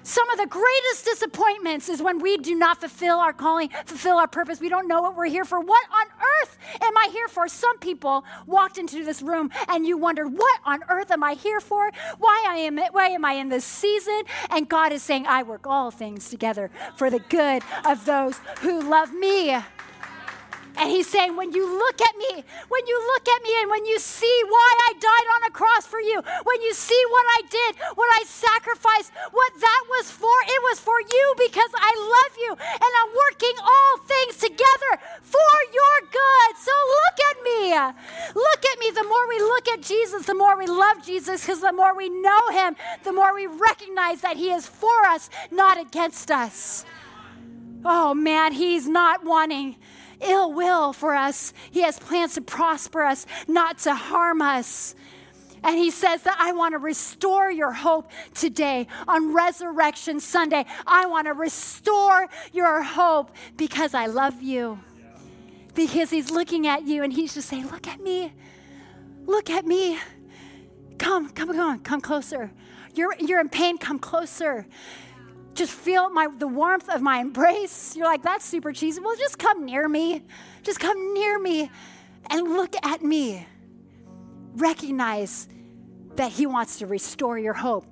Some 0.02 0.28
of 0.30 0.38
the 0.38 0.46
greatest 0.46 1.04
disappointments 1.04 1.88
is 1.88 2.02
when 2.02 2.18
we 2.18 2.36
do 2.36 2.54
not 2.54 2.80
fulfill 2.80 3.18
our 3.18 3.32
calling, 3.32 3.70
fulfill 3.86 4.16
our 4.16 4.26
purpose. 4.26 4.60
We 4.60 4.68
don't 4.68 4.88
know 4.88 5.00
what 5.00 5.16
we're 5.16 5.26
here 5.26 5.44
for. 5.44 5.60
What 5.60 5.86
on 5.94 6.06
earth 6.06 6.58
am 6.80 6.96
I 6.96 7.08
here 7.12 7.28
for? 7.28 7.46
Some 7.48 7.78
people 7.78 8.24
walked 8.46 8.78
into 8.78 9.04
this 9.04 9.22
room 9.22 9.50
and 9.68 9.86
you 9.86 9.96
wondered, 9.96 10.36
what 10.36 10.60
on 10.64 10.80
earth 10.88 11.10
am 11.10 11.22
I 11.22 11.34
here 11.34 11.60
for? 11.60 11.90
Why 12.18 12.44
I 12.48 12.56
am 12.56 12.78
why 12.78 13.08
am 13.08 13.24
I 13.24 13.34
in 13.34 13.48
this 13.48 13.64
season? 13.64 14.22
And 14.50 14.68
God 14.68 14.92
is 14.92 15.02
saying, 15.02 15.26
I 15.26 15.42
work 15.42 15.66
all 15.66 15.90
things 15.90 16.28
together 16.28 16.70
for 16.96 17.10
the 17.10 17.20
good 17.20 17.62
of 17.84 18.04
those 18.04 18.40
who 18.60 18.80
love 18.80 19.12
me. 19.12 19.56
And 20.76 20.90
he's 20.90 21.06
saying, 21.06 21.36
when 21.36 21.52
you 21.52 21.66
look 21.66 22.00
at 22.00 22.16
me, 22.16 22.44
when 22.68 22.86
you 22.86 22.98
look 23.14 23.28
at 23.28 23.42
me 23.42 23.50
and 23.60 23.70
when 23.70 23.84
you 23.84 23.98
see 23.98 24.42
why 24.48 24.70
I 24.88 24.92
died 24.98 25.28
on 25.36 25.42
a 25.48 25.52
cross 25.52 25.86
for 25.86 26.00
you, 26.00 26.22
when 26.44 26.62
you 26.62 26.72
see 26.72 27.02
what 27.10 27.26
I 27.38 27.40
did, 27.50 27.76
what 27.94 28.08
I 28.20 28.24
sacrificed, 28.24 29.12
what 29.32 29.52
that 29.60 29.82
was 29.88 30.10
for, 30.10 30.32
it 30.46 30.60
was 30.70 30.80
for 30.80 30.98
you 31.00 31.34
because 31.36 31.70
I 31.76 31.92
love 31.92 32.32
you 32.38 32.52
and 32.56 32.92
I'm 33.00 33.12
working 33.12 33.56
all 33.60 33.92
things 34.06 34.36
together 34.38 34.92
for 35.20 35.52
your 35.72 35.96
good. 36.10 36.50
So 36.56 36.72
look 36.72 37.18
at 37.30 37.36
me. 37.44 37.60
Look 38.34 38.64
at 38.64 38.78
me. 38.78 38.90
The 38.90 39.04
more 39.04 39.28
we 39.28 39.38
look 39.40 39.68
at 39.68 39.82
Jesus, 39.82 40.26
the 40.26 40.34
more 40.34 40.56
we 40.56 40.66
love 40.66 41.04
Jesus 41.04 41.42
because 41.42 41.60
the 41.60 41.72
more 41.72 41.94
we 41.94 42.08
know 42.08 42.48
him, 42.50 42.76
the 43.04 43.12
more 43.12 43.34
we 43.34 43.46
recognize 43.46 44.22
that 44.22 44.36
he 44.36 44.50
is 44.50 44.66
for 44.66 45.04
us, 45.06 45.28
not 45.50 45.78
against 45.78 46.30
us. 46.30 46.84
Oh 47.84 48.14
man, 48.14 48.52
he's 48.52 48.88
not 48.88 49.24
wanting 49.24 49.76
ill 50.22 50.52
will 50.52 50.92
for 50.92 51.14
us. 51.14 51.52
He 51.70 51.82
has 51.82 51.98
plans 51.98 52.34
to 52.34 52.40
prosper 52.40 53.02
us, 53.02 53.26
not 53.48 53.78
to 53.80 53.94
harm 53.94 54.42
us. 54.42 54.94
And 55.64 55.78
he 55.78 55.90
says 55.90 56.22
that 56.22 56.36
I 56.40 56.52
want 56.52 56.72
to 56.72 56.78
restore 56.78 57.50
your 57.50 57.72
hope 57.72 58.10
today 58.34 58.88
on 59.06 59.32
Resurrection 59.32 60.18
Sunday. 60.18 60.64
I 60.86 61.06
want 61.06 61.26
to 61.26 61.34
restore 61.34 62.28
your 62.52 62.82
hope 62.82 63.30
because 63.56 63.94
I 63.94 64.06
love 64.06 64.42
you. 64.42 64.80
Because 65.74 66.10
he's 66.10 66.30
looking 66.30 66.66
at 66.66 66.82
you 66.82 67.02
and 67.02 67.12
he's 67.12 67.34
just 67.34 67.48
saying, 67.48 67.68
Look 67.70 67.86
at 67.86 68.00
me. 68.00 68.32
Look 69.24 69.50
at 69.50 69.64
me. 69.64 69.98
Come, 70.98 71.30
come, 71.30 71.54
come 71.54 71.80
come 71.80 72.00
closer. 72.00 72.50
You're, 72.94 73.14
you're 73.18 73.40
in 73.40 73.48
pain, 73.48 73.78
come 73.78 73.98
closer 73.98 74.66
just 75.54 75.72
feel 75.72 76.10
my 76.10 76.28
the 76.28 76.48
warmth 76.48 76.88
of 76.88 77.02
my 77.02 77.18
embrace. 77.20 77.94
You're 77.96 78.06
like, 78.06 78.22
that's 78.22 78.44
super 78.44 78.72
cheesy. 78.72 79.00
Well, 79.00 79.16
just 79.16 79.38
come 79.38 79.64
near 79.64 79.88
me. 79.88 80.22
Just 80.62 80.80
come 80.80 81.14
near 81.14 81.38
me 81.38 81.70
and 82.30 82.48
look 82.48 82.74
at 82.84 83.02
me. 83.02 83.46
Recognize 84.54 85.48
that 86.16 86.32
He 86.32 86.46
wants 86.46 86.78
to 86.78 86.86
restore 86.86 87.38
your 87.38 87.54
hope. 87.54 87.86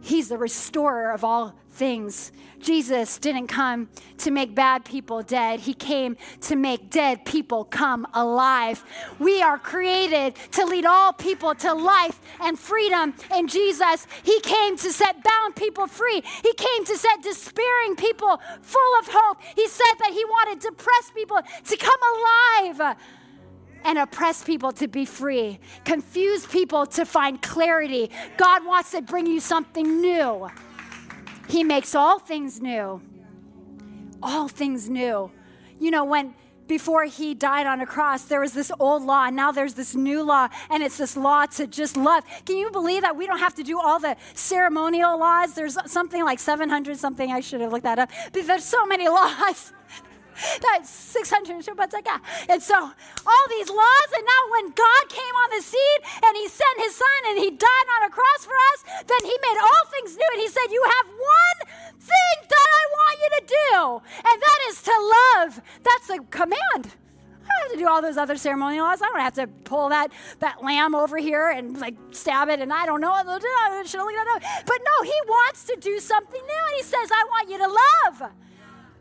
He's 0.00 0.28
the 0.28 0.38
restorer 0.38 1.10
of 1.10 1.24
all 1.24 1.54
things. 1.76 2.32
Jesus 2.58 3.18
didn't 3.18 3.48
come 3.48 3.88
to 4.18 4.30
make 4.30 4.54
bad 4.54 4.84
people 4.84 5.22
dead, 5.22 5.60
He 5.60 5.74
came 5.74 6.16
to 6.42 6.56
make 6.56 6.90
dead 6.90 7.24
people 7.24 7.64
come 7.64 8.06
alive. 8.14 8.82
We 9.18 9.42
are 9.42 9.58
created 9.58 10.34
to 10.52 10.64
lead 10.64 10.86
all 10.86 11.12
people 11.12 11.54
to 11.56 11.74
life 11.74 12.20
and 12.40 12.58
freedom 12.58 13.14
in 13.34 13.46
Jesus. 13.46 14.06
He 14.22 14.40
came 14.40 14.76
to 14.78 14.90
set 14.90 15.22
bound 15.22 15.54
people 15.54 15.86
free, 15.86 16.22
He 16.42 16.54
came 16.54 16.84
to 16.86 16.96
set 16.96 17.22
despairing 17.22 17.96
people 17.96 18.40
full 18.62 18.98
of 19.00 19.08
hope. 19.08 19.38
He 19.54 19.68
said 19.68 19.94
that 19.98 20.10
He 20.12 20.24
wanted 20.24 20.60
depressed 20.60 21.14
people 21.14 21.38
to 21.64 21.76
come 21.76 22.00
alive 22.16 22.96
and 23.84 23.98
oppress 23.98 24.42
people 24.42 24.72
to 24.72 24.88
be 24.88 25.04
free, 25.04 25.60
confuse 25.84 26.46
people 26.46 26.86
to 26.86 27.04
find 27.04 27.40
clarity. 27.40 28.10
God 28.36 28.66
wants 28.66 28.90
to 28.92 29.02
bring 29.02 29.26
you 29.26 29.40
something 29.40 30.00
new. 30.00 30.48
He 31.48 31.64
makes 31.64 31.94
all 31.94 32.18
things 32.18 32.60
new. 32.60 33.00
All 34.22 34.48
things 34.48 34.88
new. 34.90 35.30
You 35.78 35.90
know, 35.90 36.04
when 36.04 36.34
before 36.66 37.04
he 37.04 37.34
died 37.34 37.66
on 37.66 37.80
a 37.80 37.86
cross, 37.86 38.24
there 38.24 38.40
was 38.40 38.52
this 38.52 38.72
old 38.80 39.02
law, 39.04 39.26
and 39.26 39.36
now 39.36 39.52
there's 39.52 39.74
this 39.74 39.94
new 39.94 40.22
law, 40.22 40.48
and 40.70 40.82
it's 40.82 40.98
this 40.98 41.16
law 41.16 41.46
to 41.46 41.66
just 41.66 41.96
love. 41.96 42.24
Can 42.44 42.56
you 42.56 42.70
believe 42.70 43.02
that 43.02 43.16
we 43.16 43.26
don't 43.26 43.38
have 43.38 43.54
to 43.54 43.62
do 43.62 43.78
all 43.78 43.98
the 43.98 44.16
ceremonial 44.34 45.18
laws? 45.18 45.54
There's 45.54 45.78
something 45.90 46.24
like 46.24 46.38
700 46.38 46.96
something, 46.96 47.30
I 47.30 47.40
should 47.40 47.60
have 47.60 47.72
looked 47.72 47.84
that 47.84 47.98
up, 47.98 48.10
but 48.32 48.46
there's 48.46 48.64
so 48.64 48.84
many 48.86 49.08
laws. 49.08 49.72
That's 50.60 50.90
600 50.90 51.68
And 52.48 52.62
so 52.62 52.76
all 52.76 53.44
these 53.48 53.70
laws, 53.70 54.08
and 54.14 54.24
now 54.24 54.42
when 54.52 54.66
God 54.72 55.02
came 55.08 55.34
on 55.44 55.50
the 55.56 55.62
scene 55.62 56.00
and 56.24 56.36
he 56.36 56.48
sent 56.48 56.76
his 56.78 56.94
son 56.94 57.20
and 57.28 57.38
he 57.38 57.50
died 57.50 57.88
on 57.98 58.08
a 58.08 58.10
cross 58.10 58.44
for 58.44 58.56
us, 58.72 58.84
then 59.06 59.22
he 59.24 59.36
made 59.42 59.58
all 59.60 59.84
things 59.90 60.16
new. 60.16 60.28
And 60.32 60.40
he 60.40 60.48
said, 60.48 60.68
You 60.70 60.82
have 60.84 61.08
one 61.08 61.58
thing 62.00 62.36
that 62.48 62.68
I 62.68 62.82
want 62.92 63.14
you 63.22 63.30
to 63.38 63.42
do, 63.46 63.74
and 64.30 64.36
that 64.42 64.60
is 64.68 64.82
to 64.82 64.94
love. 65.16 65.60
That's 65.82 66.10
a 66.10 66.18
command. 66.30 66.94
I 67.46 67.60
don't 67.60 67.70
have 67.70 67.72
to 67.72 67.78
do 67.78 67.88
all 67.88 68.02
those 68.02 68.16
other 68.16 68.36
ceremonial 68.36 68.84
laws. 68.84 69.00
I 69.02 69.06
don't 69.06 69.20
have 69.20 69.34
to 69.34 69.46
pull 69.46 69.88
that, 69.90 70.10
that 70.40 70.64
lamb 70.64 70.94
over 70.94 71.16
here 71.16 71.50
and 71.50 71.78
like 71.78 71.94
stab 72.10 72.48
it 72.48 72.60
and 72.60 72.72
I 72.72 72.86
don't 72.86 73.00
know. 73.00 73.14
But 73.14 73.30
no, 73.30 75.02
he 75.04 75.12
wants 75.28 75.64
to 75.64 75.76
do 75.80 76.00
something 76.00 76.40
new 76.40 76.64
and 76.66 76.76
he 76.76 76.82
says, 76.82 77.08
I 77.12 77.24
want 77.30 77.48
you 77.48 77.58
to 77.58 77.68
love. 77.68 78.32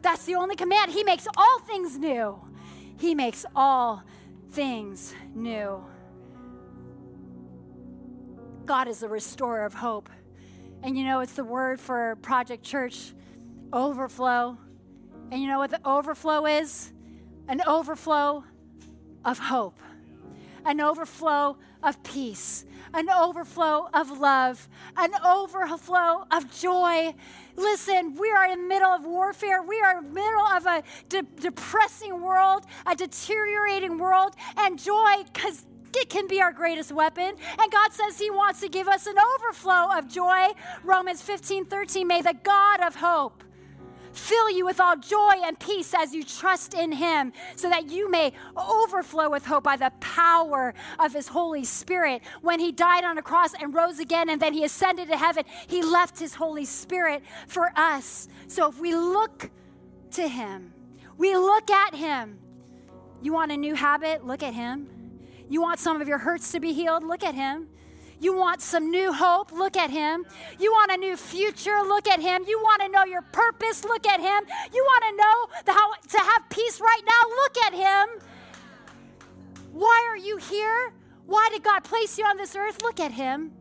That's 0.06 0.26
the 0.26 0.36
only 0.36 0.56
command. 0.56 0.92
He 0.92 1.04
makes 1.04 1.28
all 1.36 1.60
things 1.60 1.98
new. 1.98 2.40
He 3.00 3.16
makes 3.16 3.46
all 3.56 4.04
things 4.52 5.14
new. 5.34 5.84
God 8.66 8.88
is 8.88 9.04
a 9.04 9.10
restorer 9.10 9.66
of 9.66 9.74
hope. 9.74 10.10
And 10.84 10.98
you 10.98 11.04
know, 11.04 11.22
it's 11.22 11.34
the 11.34 11.44
word 11.44 11.80
for 11.80 12.16
Project 12.22 12.64
Church 12.64 13.14
overflow. 13.74 14.58
And 15.32 15.42
you 15.42 15.48
know 15.48 15.58
what 15.58 15.72
the 15.72 15.82
overflow 15.84 16.46
is? 16.46 16.94
an 17.48 17.62
overflow 17.68 18.44
of 19.24 19.40
hope, 19.40 19.80
an 20.66 20.82
overflow 20.82 21.58
of 21.84 22.02
peace, 22.04 22.66
an 22.94 23.10
overflow 23.10 23.88
of 23.94 24.20
love, 24.20 24.68
an 24.98 25.12
overflow 25.24 26.26
of 26.32 26.60
joy. 26.60 27.14
Listen, 27.56 28.16
we 28.16 28.30
are 28.32 28.46
in 28.46 28.64
the 28.64 28.68
middle 28.68 28.90
of 28.90 29.06
warfare. 29.06 29.62
We 29.62 29.80
are 29.82 30.00
in 30.00 30.06
the 30.06 30.10
middle 30.10 30.48
of 30.48 30.66
a 30.66 30.84
de- 31.08 31.22
depressing 31.40 32.22
world, 32.22 32.66
a 32.86 32.96
deteriorating 32.96 33.98
world, 33.98 34.36
and 34.58 34.78
joy, 34.78 35.24
because 35.32 35.66
it 35.96 36.10
can 36.10 36.28
be 36.28 36.42
our 36.42 36.52
greatest 36.52 36.92
weapon. 36.92 37.36
And 37.60 37.72
God 37.72 37.94
says 37.94 38.20
He 38.20 38.30
wants 38.30 38.60
to 38.62 38.70
give 38.70 38.88
us 38.88 39.08
an 39.08 39.16
overflow 39.36 39.98
of 39.98 40.08
joy. 40.10 40.48
Romans 40.84 41.22
15 41.22 41.66
13, 41.66 42.08
may 42.08 42.22
the 42.22 42.36
God 42.44 42.82
of 42.82 42.96
hope 42.96 43.44
fill 44.16 44.50
you 44.50 44.66
with 44.66 44.80
all 44.80 44.96
joy 44.96 45.34
and 45.44 45.60
peace 45.60 45.94
as 45.94 46.14
you 46.14 46.24
trust 46.24 46.74
in 46.74 46.92
Him, 46.92 47.34
so 47.56 47.70
that 47.70 47.90
you 47.90 48.10
may 48.10 48.34
overflow 48.58 49.30
with 49.30 49.46
hope 49.46 49.64
by 49.64 49.78
the 49.78 49.92
power 50.00 50.74
of 51.00 51.14
His 51.14 51.28
Holy 51.28 51.64
Spirit. 51.64 52.22
When 52.42 52.60
He 52.60 52.72
died 52.72 53.04
on 53.04 53.18
a 53.18 53.22
cross 53.22 53.54
and 53.60 53.74
rose 53.74 54.00
again, 54.00 54.30
and 54.30 54.42
then 54.42 54.54
He 54.54 54.64
ascended 54.64 55.08
to 55.10 55.18
heaven, 55.18 55.44
He 55.68 55.82
left 55.82 56.20
His 56.20 56.36
Holy 56.36 56.66
Spirit 56.66 57.24
for 57.48 57.72
us. 57.76 58.28
So 58.48 58.70
if 58.70 58.80
we 58.80 58.96
look 58.96 59.50
to 60.12 60.28
Him, 60.28 60.74
we 61.18 61.36
look 61.36 61.70
at 61.70 61.96
Him. 61.96 62.40
You 63.22 63.34
want 63.34 63.52
a 63.52 63.58
new 63.58 63.76
habit? 63.76 64.26
Look 64.26 64.44
at 64.44 64.54
Him. 64.54 64.88
You 65.50 65.62
want 65.62 65.80
some 65.80 66.02
of 66.02 66.08
your 66.08 66.18
hurts 66.18 66.52
to 66.54 66.60
be 66.60 66.74
healed? 66.74 67.04
Look 67.04 67.24
at 67.24 67.36
Him. 67.36 67.68
You 68.20 68.36
want 68.36 68.62
some 68.62 68.92
new 68.92 69.12
hope? 69.12 69.52
Look 69.52 69.76
at 69.76 69.90
him. 69.90 70.26
You 70.60 70.72
want 70.72 70.92
a 70.92 70.98
new 70.98 71.18
future? 71.18 71.82
Look 71.84 72.08
at 72.08 72.20
him. 72.20 72.44
You 72.48 72.60
want 72.60 72.82
to 72.82 72.90
know 72.90 73.04
your 73.04 73.22
purpose? 73.22 73.84
Look 73.84 74.08
at 74.08 74.20
him. 74.20 74.44
You 74.74 74.84
want 74.84 75.04
to 75.10 75.16
know 75.18 75.64
the, 75.66 75.74
how 75.74 75.94
to 75.94 76.18
have 76.18 76.50
peace 76.50 76.80
right 76.80 77.02
now? 77.06 77.30
Look 77.30 77.58
at 77.58 77.74
him. 77.74 78.22
Why 79.72 80.08
are 80.10 80.18
you 80.18 80.38
here? 80.38 80.94
Why 81.26 81.50
did 81.52 81.64
God 81.64 81.84
place 81.84 82.18
you 82.18 82.26
on 82.26 82.38
this 82.38 82.56
earth? 82.56 82.82
Look 82.82 83.00
at 83.00 83.12
him. 83.12 83.52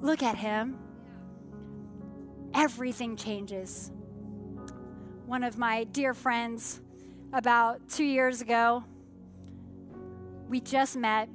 Look 0.00 0.22
at 0.22 0.36
him. 0.36 0.78
Everything 2.54 3.16
changes. 3.16 3.90
One 5.26 5.42
of 5.42 5.58
my 5.58 5.84
dear 5.84 6.14
friends, 6.14 6.80
about 7.32 7.88
two 7.88 8.04
years 8.04 8.40
ago, 8.40 8.84
we 10.48 10.60
just 10.60 10.96
met 10.96 11.28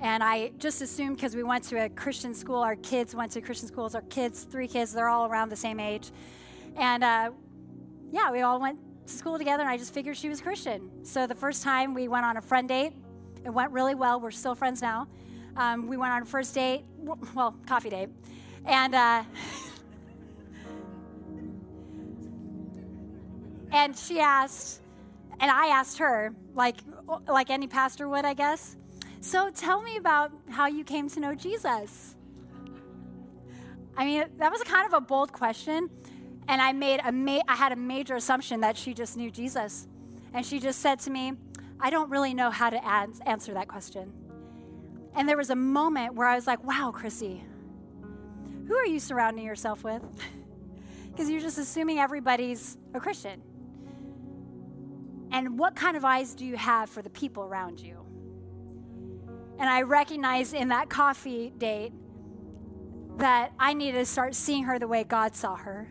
and 0.00 0.22
I 0.22 0.52
just 0.58 0.82
assumed 0.82 1.16
because 1.16 1.34
we 1.34 1.42
went 1.42 1.64
to 1.64 1.84
a 1.84 1.88
Christian 1.88 2.34
school, 2.34 2.56
our 2.56 2.76
kids 2.76 3.14
went 3.14 3.32
to 3.32 3.40
Christian 3.40 3.68
schools, 3.68 3.94
our 3.94 4.02
kids, 4.02 4.44
three 4.44 4.68
kids, 4.68 4.92
they're 4.92 5.08
all 5.08 5.26
around 5.26 5.48
the 5.48 5.56
same 5.56 5.80
age. 5.80 6.10
And 6.76 7.04
uh, 7.04 7.30
yeah, 8.10 8.30
we 8.30 8.42
all 8.42 8.60
went 8.60 8.78
to 9.06 9.12
school 9.12 9.38
together, 9.38 9.62
and 9.62 9.70
I 9.70 9.76
just 9.76 9.94
figured 9.94 10.16
she 10.16 10.28
was 10.28 10.40
Christian. 10.40 11.04
So 11.04 11.26
the 11.26 11.34
first 11.34 11.62
time 11.62 11.94
we 11.94 12.08
went 12.08 12.24
on 12.24 12.36
a 12.36 12.42
friend 12.42 12.68
date, 12.68 12.92
it 13.44 13.50
went 13.50 13.70
really 13.72 13.94
well. 13.94 14.20
We're 14.20 14.30
still 14.30 14.54
friends 14.54 14.80
now. 14.82 15.08
Um, 15.56 15.86
we 15.86 15.96
went 15.96 16.12
on 16.12 16.22
a 16.22 16.26
first 16.26 16.54
date, 16.54 16.84
well, 17.34 17.54
coffee 17.66 17.90
date. 17.90 18.08
And, 18.64 18.94
uh, 18.94 19.22
and 23.72 23.96
she 23.96 24.20
asked, 24.20 24.80
and 25.38 25.50
I 25.50 25.66
asked 25.66 25.98
her, 25.98 26.34
like, 26.54 26.76
like 27.28 27.50
any 27.50 27.66
pastor 27.66 28.08
would, 28.08 28.24
I 28.24 28.34
guess. 28.34 28.76
So 29.24 29.48
tell 29.48 29.80
me 29.80 29.96
about 29.96 30.32
how 30.50 30.66
you 30.66 30.84
came 30.84 31.08
to 31.08 31.18
know 31.18 31.34
Jesus. 31.34 32.14
I 33.96 34.04
mean, 34.04 34.24
that 34.36 34.52
was 34.52 34.62
kind 34.64 34.86
of 34.86 34.92
a 34.92 35.00
bold 35.00 35.32
question. 35.32 35.88
And 36.46 36.60
I 36.60 36.72
made 36.72 37.00
a 37.02 37.10
ma- 37.10 37.40
I 37.48 37.56
had 37.56 37.72
a 37.72 37.76
major 37.76 38.16
assumption 38.16 38.60
that 38.60 38.76
she 38.76 38.92
just 38.92 39.16
knew 39.16 39.30
Jesus. 39.30 39.88
And 40.34 40.44
she 40.44 40.60
just 40.60 40.80
said 40.80 40.98
to 41.00 41.10
me, 41.10 41.32
I 41.80 41.88
don't 41.88 42.10
really 42.10 42.34
know 42.34 42.50
how 42.50 42.68
to 42.68 42.78
answer 42.86 43.54
that 43.54 43.66
question. 43.66 44.12
And 45.14 45.26
there 45.26 45.38
was 45.38 45.48
a 45.48 45.56
moment 45.56 46.14
where 46.14 46.28
I 46.28 46.34
was 46.34 46.46
like, 46.46 46.62
wow, 46.62 46.92
Chrissy, 46.94 47.42
who 48.68 48.76
are 48.76 48.86
you 48.86 49.00
surrounding 49.00 49.46
yourself 49.46 49.82
with? 49.82 50.02
Because 51.10 51.30
you're 51.30 51.40
just 51.40 51.58
assuming 51.58 52.00
everybody's 52.00 52.76
a 52.92 52.98
Christian. 52.98 53.40
And 55.30 55.56
what 55.56 55.76
kind 55.76 55.96
of 55.96 56.04
eyes 56.04 56.34
do 56.34 56.44
you 56.44 56.56
have 56.56 56.90
for 56.90 57.02
the 57.02 57.10
people 57.10 57.44
around 57.44 57.78
you? 57.78 58.03
And 59.58 59.68
I 59.68 59.82
recognized 59.82 60.54
in 60.54 60.68
that 60.68 60.88
coffee 60.88 61.52
date 61.56 61.92
that 63.18 63.52
I 63.58 63.74
needed 63.74 63.98
to 63.98 64.06
start 64.06 64.34
seeing 64.34 64.64
her 64.64 64.78
the 64.78 64.88
way 64.88 65.04
God 65.04 65.36
saw 65.36 65.54
her. 65.56 65.88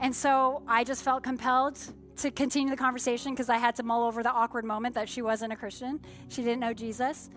And 0.00 0.14
so 0.14 0.62
I 0.68 0.84
just 0.84 1.02
felt 1.02 1.22
compelled 1.22 1.78
to 2.16 2.30
continue 2.30 2.70
the 2.70 2.76
conversation 2.76 3.32
because 3.32 3.48
I 3.48 3.56
had 3.56 3.74
to 3.76 3.82
mull 3.82 4.04
over 4.04 4.22
the 4.22 4.30
awkward 4.30 4.64
moment 4.64 4.94
that 4.94 5.08
she 5.08 5.22
wasn't 5.22 5.52
a 5.52 5.56
Christian. 5.56 6.00
She 6.28 6.42
didn't 6.42 6.60
know 6.60 6.74
Jesus. 6.74 7.30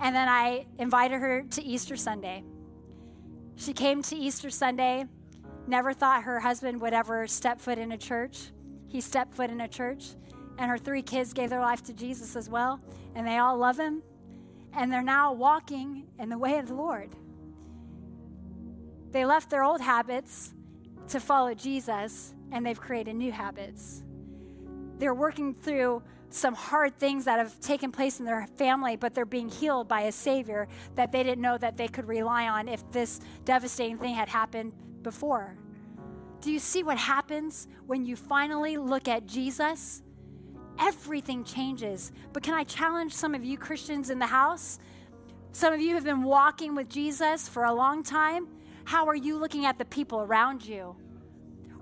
And 0.00 0.16
then 0.16 0.28
I 0.28 0.66
invited 0.78 1.20
her 1.20 1.42
to 1.42 1.62
Easter 1.62 1.96
Sunday. 1.96 2.42
She 3.56 3.72
came 3.72 4.02
to 4.02 4.16
Easter 4.16 4.50
Sunday, 4.50 5.04
never 5.66 5.92
thought 5.92 6.24
her 6.24 6.40
husband 6.40 6.80
would 6.80 6.92
ever 6.92 7.26
step 7.26 7.60
foot 7.60 7.78
in 7.78 7.92
a 7.92 7.98
church. 7.98 8.50
He 8.88 9.00
stepped 9.00 9.34
foot 9.34 9.50
in 9.50 9.60
a 9.60 9.68
church, 9.68 10.16
and 10.58 10.70
her 10.70 10.78
three 10.78 11.02
kids 11.02 11.32
gave 11.32 11.50
their 11.50 11.60
life 11.60 11.82
to 11.84 11.92
Jesus 11.92 12.36
as 12.36 12.48
well 12.48 12.80
and 13.14 13.26
they 13.26 13.38
all 13.38 13.56
love 13.56 13.78
him, 13.78 14.02
and 14.72 14.92
they're 14.92 15.02
now 15.02 15.32
walking 15.32 16.04
in 16.18 16.28
the 16.28 16.38
way 16.38 16.58
of 16.58 16.68
the 16.68 16.74
Lord. 16.74 17.14
They 19.12 19.24
left 19.24 19.50
their 19.50 19.62
old 19.62 19.80
habits 19.80 20.52
to 21.08 21.20
follow 21.20 21.54
Jesus, 21.54 22.34
and 22.50 22.66
they've 22.66 22.80
created 22.80 23.14
new 23.14 23.30
habits. 23.30 24.02
They're 24.98 25.14
working 25.14 25.54
through 25.54 26.02
some 26.30 26.54
hard 26.54 26.98
things 26.98 27.24
that 27.26 27.38
have 27.38 27.60
taken 27.60 27.92
place 27.92 28.18
in 28.18 28.24
their 28.24 28.48
family, 28.58 28.96
but 28.96 29.14
they're 29.14 29.24
being 29.24 29.48
healed 29.48 29.86
by 29.86 30.02
a 30.02 30.12
Savior 30.12 30.66
that 30.96 31.12
they 31.12 31.22
didn't 31.22 31.40
know 31.40 31.56
that 31.56 31.76
they 31.76 31.86
could 31.86 32.08
rely 32.08 32.48
on 32.48 32.66
if 32.66 32.90
this 32.90 33.20
devastating 33.44 33.98
thing 33.98 34.14
had 34.14 34.28
happened 34.28 34.72
before. 35.02 35.56
Do 36.40 36.50
you 36.50 36.58
see 36.58 36.82
what 36.82 36.98
happens 36.98 37.68
when 37.86 38.04
you 38.04 38.16
finally 38.16 38.76
look 38.76 39.06
at 39.06 39.26
Jesus 39.26 40.02
everything 40.78 41.44
changes. 41.44 42.12
But 42.32 42.42
can 42.42 42.54
I 42.54 42.64
challenge 42.64 43.14
some 43.14 43.34
of 43.34 43.44
you 43.44 43.56
Christians 43.58 44.10
in 44.10 44.18
the 44.18 44.26
house? 44.26 44.78
Some 45.52 45.72
of 45.72 45.80
you 45.80 45.94
have 45.94 46.04
been 46.04 46.22
walking 46.22 46.74
with 46.74 46.88
Jesus 46.88 47.48
for 47.48 47.64
a 47.64 47.72
long 47.72 48.02
time. 48.02 48.48
How 48.84 49.06
are 49.06 49.14
you 49.14 49.38
looking 49.38 49.66
at 49.66 49.78
the 49.78 49.84
people 49.84 50.20
around 50.20 50.64
you? 50.64 50.96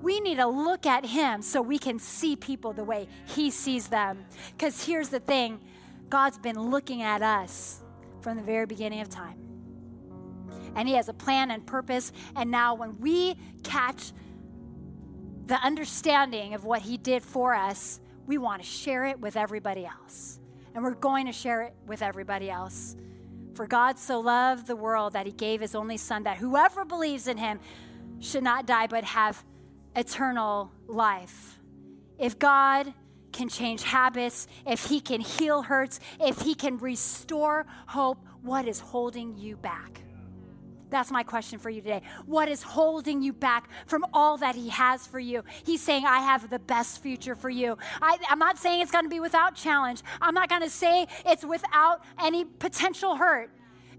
We 0.03 0.21
need 0.21 0.37
to 0.37 0.47
look 0.47 0.85
at 0.85 1.07
him 1.07 1.43
so 1.43 1.63
we 1.63 1.79
can 1.79 1.99
see 1.99 2.37
people 2.37 2.73
the 2.73 2.85
way 2.85 3.09
he 3.27 3.51
sees 3.51 3.89
them. 3.89 4.25
Because 4.51 4.85
here's 4.85 5.09
the 5.09 5.21
thing 5.21 5.61
God's 6.09 6.39
been 6.39 6.59
looking 6.59 7.03
at 7.03 7.23
us 7.23 7.83
from 8.21 8.37
the 8.37 8.43
very 8.43 8.67
beginning 8.67 9.01
of 9.01 9.09
time. 9.09 9.39
And 10.75 10.89
he 10.89 10.95
has 10.95 11.09
a 11.09 11.15
plan 11.15 11.51
and 11.51 11.65
purpose. 11.67 12.13
And 12.37 12.51
now, 12.51 12.75
when 12.75 12.99
we 12.99 13.37
catch 13.63 14.13
the 15.47 15.57
understanding 15.57 16.55
of 16.55 16.65
what 16.65 16.83
he 16.83 16.97
did 16.97 17.23
for 17.23 17.55
us, 17.55 18.01
we 18.33 18.39
want 18.39 18.63
to 18.63 18.67
share 18.67 19.05
it 19.05 19.21
with 19.21 19.37
everybody 19.37 19.85
else. 19.85 20.41
And 20.75 20.83
we're 20.83 20.95
going 20.95 21.27
to 21.27 21.33
share 21.33 21.61
it 21.65 21.75
with 21.87 22.01
everybody 22.01 22.49
else. 22.49 22.97
For 23.53 23.67
God 23.67 23.99
so 23.99 24.21
loved 24.21 24.67
the 24.67 24.75
world 24.75 25.13
that 25.13 25.27
he 25.27 25.33
gave 25.33 25.61
his 25.61 25.75
only 25.75 25.99
son, 25.99 26.23
that 26.23 26.39
whoever 26.39 26.87
believes 26.87 27.29
in 27.29 27.37
him 27.37 27.61
should 28.21 28.43
not 28.43 28.65
die 28.65 28.87
but 28.87 29.05
have 29.05 29.45
eternal 29.95 30.73
life. 30.87 31.59
If 32.19 32.39
God 32.39 32.95
can 33.33 33.51
change 33.51 33.83
habits, 33.83 34.47
if 34.67 34.87
he 34.87 34.99
can 34.99 35.21
heal 35.21 35.61
hurts, 35.61 36.01
if 36.19 36.41
he 36.41 36.55
can 36.55 36.79
restore 36.79 37.67
hope, 37.87 38.17
what 38.41 38.67
is 38.67 38.81
holding 38.81 39.37
you 39.37 39.59
back? 39.59 40.02
That's 40.93 41.11
my 41.11 41.23
question 41.23 41.59
for 41.59 41.71
you 41.71 41.81
today. 41.81 42.03
What 42.27 42.49
is 42.49 42.63
holding 42.63 43.23
you 43.23 43.33
back 43.33 43.71
from 43.87 44.05
all 44.13 44.37
that 44.37 44.55
He 44.55 44.69
has 44.69 45.07
for 45.07 45.19
you? 45.19 45.43
He's 45.65 45.81
saying, 45.81 46.05
I 46.05 46.19
have 46.19 46.51
the 46.51 46.59
best 46.59 47.03
future 47.03 47.35
for 47.35 47.49
you. 47.49 47.79
I, 48.03 48.19
am 48.29 48.39
not 48.39 48.59
saying 48.59 48.83
it's 48.83 48.93
going 48.93 49.07
to 49.07 49.11
be 49.11 49.19
without 49.19 49.55
challenge. 49.55 50.03
I'm 50.21 50.35
not 50.35 50.51
going 50.51 50.61
to 50.61 50.71
say 50.71 51.07
it's 51.25 51.45
without 51.45 52.03
any 52.21 52.45
potential 52.45 53.17
hurt. 53.17 53.51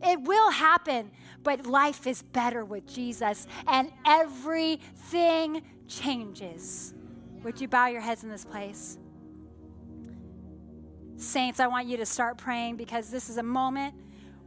It 0.03 0.21
will 0.21 0.51
happen, 0.51 1.09
but 1.41 1.65
life 1.65 2.05
is 2.05 2.21
better 2.21 2.63
with 2.63 2.85
Jesus, 2.85 3.47
and 3.67 3.91
everything 4.05 5.63
changes. 5.87 6.93
Would 7.43 7.59
you 7.59 7.67
bow 7.67 7.87
your 7.87 8.01
heads 8.01 8.23
in 8.23 8.29
this 8.29 8.45
place? 8.45 8.99
Saints, 11.17 11.59
I 11.59 11.67
want 11.67 11.87
you 11.87 11.97
to 11.97 12.05
start 12.05 12.37
praying 12.37 12.75
because 12.75 13.09
this 13.09 13.29
is 13.29 13.37
a 13.37 13.43
moment 13.43 13.95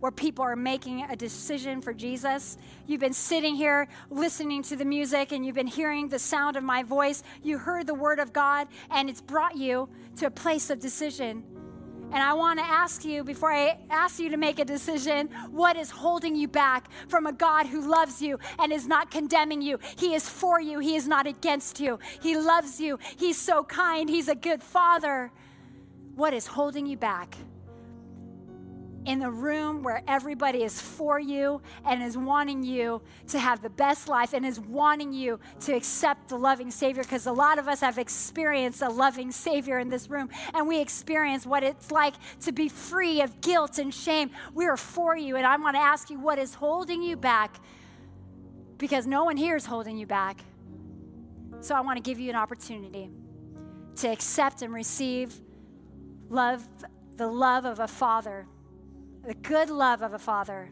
where 0.01 0.13
people 0.13 0.45
are 0.45 0.57
making 0.57 1.03
a 1.03 1.17
decision 1.17 1.81
for 1.81 1.93
Jesus. 1.93 2.59
You've 2.87 3.01
been 3.01 3.13
sitting 3.13 3.55
here 3.55 3.89
listening 4.11 4.63
to 4.65 4.77
the 4.77 4.85
music 4.85 5.33
and 5.33 5.45
you've 5.45 5.55
been 5.55 5.67
hearing 5.67 6.09
the 6.09 6.19
sound 6.19 6.57
of 6.57 6.65
my 6.65 6.83
voice. 6.83 7.23
You 7.43 7.59
heard 7.59 7.87
the 7.87 7.95
word 7.95 8.19
of 8.19 8.33
God 8.33 8.69
and 8.91 9.09
it's 9.09 9.21
brought 9.21 9.57
you 9.57 9.89
to 10.17 10.27
a 10.27 10.31
place 10.31 10.71
of 10.71 10.81
decision. 10.81 11.45
And 12.13 12.23
I 12.23 12.35
want 12.35 12.61
to 12.61 12.65
ask 12.65 13.05
you, 13.05 13.25
before 13.25 13.53
I 13.53 13.79
ask 13.91 14.21
you 14.21 14.31
to 14.31 14.37
make 14.37 14.61
a 14.61 14.65
decision, 14.65 15.29
what 15.51 15.77
is 15.77 15.91
holding 15.91 16.37
you 16.37 16.47
back 16.47 16.89
from 17.09 17.27
a 17.27 17.33
God 17.33 17.67
who 17.67 17.81
loves 17.81 18.23
you 18.23 18.39
and 18.61 18.73
is 18.73 18.87
not 18.87 19.11
condemning 19.11 19.61
you? 19.61 19.79
He 19.99 20.15
is 20.15 20.29
for 20.29 20.61
you, 20.61 20.79
He 20.79 20.95
is 20.95 21.09
not 21.09 21.27
against 21.27 21.81
you. 21.81 21.99
He 22.23 22.37
loves 22.39 22.81
you, 22.81 22.99
He's 23.17 23.37
so 23.37 23.65
kind, 23.65 24.09
He's 24.09 24.29
a 24.29 24.37
good 24.37 24.63
Father. 24.63 25.33
What 26.15 26.33
is 26.33 26.47
holding 26.47 26.87
you 26.87 26.97
back? 26.97 27.37
In 29.07 29.21
the 29.21 29.31
room 29.31 29.85
where 29.85 30.03
everybody 30.09 30.65
is 30.65 30.81
for 30.81 31.21
you 31.21 31.63
and 31.87 32.03
is 32.03 32.19
wanting 32.19 32.65
you 32.65 33.01
to 33.29 33.39
have 33.39 33.63
the 33.63 33.71
best 33.71 34.09
life 34.09 34.35
and 34.35 34.45
is 34.45 34.59
wanting 34.59 35.13
you 35.13 35.39
to 35.61 35.75
accept 35.75 36.29
the 36.29 36.37
loving 36.37 36.73
Savior. 36.73 37.05
Because 37.05 37.27
a 37.27 37.33
lot 37.33 37.59
of 37.59 37.69
us 37.69 37.81
have 37.81 37.99
experienced 37.99 38.83
a 38.83 38.89
loving 38.89 39.31
Savior 39.31 39.79
in 39.79 39.89
this 39.89 40.11
room 40.11 40.29
and 40.55 40.67
we 40.67 40.81
experience 40.81 41.47
what 41.47 41.63
it's 41.63 41.93
like 41.93 42.15
to 42.41 42.51
be 42.51 42.69
free 42.69 43.21
of 43.21 43.41
guilt 43.41 43.79
and 43.79 43.95
shame. 43.95 44.31
We 44.55 44.67
are 44.67 44.77
for 44.77 45.17
you. 45.17 45.37
And 45.37 45.47
I 45.47 45.57
want 45.57 45.77
to 45.77 45.81
ask 45.81 46.11
you 46.11 46.19
what 46.19 46.39
is 46.41 46.55
holding 46.55 47.01
you 47.03 47.17
back 47.17 47.61
because 48.77 49.07
no 49.07 49.25
one 49.25 49.37
here 49.37 49.55
is 49.55 49.65
holding 49.65 49.97
you 49.97 50.07
back. 50.07 50.41
So 51.61 51.77
I 51.77 51.81
want 51.81 51.97
to 51.97 52.03
give 52.03 52.19
you 52.19 52.29
an 52.29 52.37
opportunity 52.37 53.09
to 53.97 54.09
accept 54.09 54.63
and 54.63 54.75
receive 54.75 55.41
love, 56.29 56.65
the 57.15 57.29
love 57.29 57.65
of 57.65 57.79
a 57.79 57.89
father 57.89 58.47
the 59.27 59.35
good 59.35 59.71
love 59.71 60.03
of 60.03 60.15
a 60.15 60.19
father. 60.19 60.71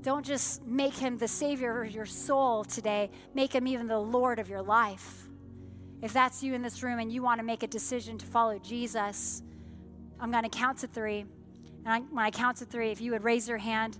Don't 0.00 0.24
just 0.24 0.64
make 0.64 0.94
him 0.94 1.18
the 1.18 1.28
savior 1.28 1.82
of 1.82 1.90
your 1.90 2.06
soul 2.06 2.64
today, 2.64 3.10
make 3.34 3.54
him 3.54 3.66
even 3.66 3.86
the 3.86 3.98
Lord 3.98 4.38
of 4.38 4.48
your 4.48 4.62
life. 4.62 5.28
If 6.00 6.14
that's 6.14 6.42
you 6.42 6.54
in 6.54 6.62
this 6.62 6.82
room 6.82 6.98
and 6.98 7.12
you 7.12 7.22
want 7.22 7.40
to 7.40 7.44
make 7.44 7.62
a 7.62 7.66
decision 7.66 8.16
to 8.18 8.26
follow 8.26 8.58
Jesus, 8.58 9.42
I'm 10.18 10.30
going 10.30 10.44
to 10.44 10.48
count 10.48 10.78
to 10.78 10.86
three. 10.86 11.26
And 11.84 11.88
I, 11.88 12.00
when 12.00 12.24
I 12.24 12.30
count 12.30 12.58
to 12.58 12.64
three, 12.64 12.90
if 12.90 13.02
you 13.02 13.12
would 13.12 13.24
raise 13.24 13.46
your 13.46 13.58
hand, 13.58 13.98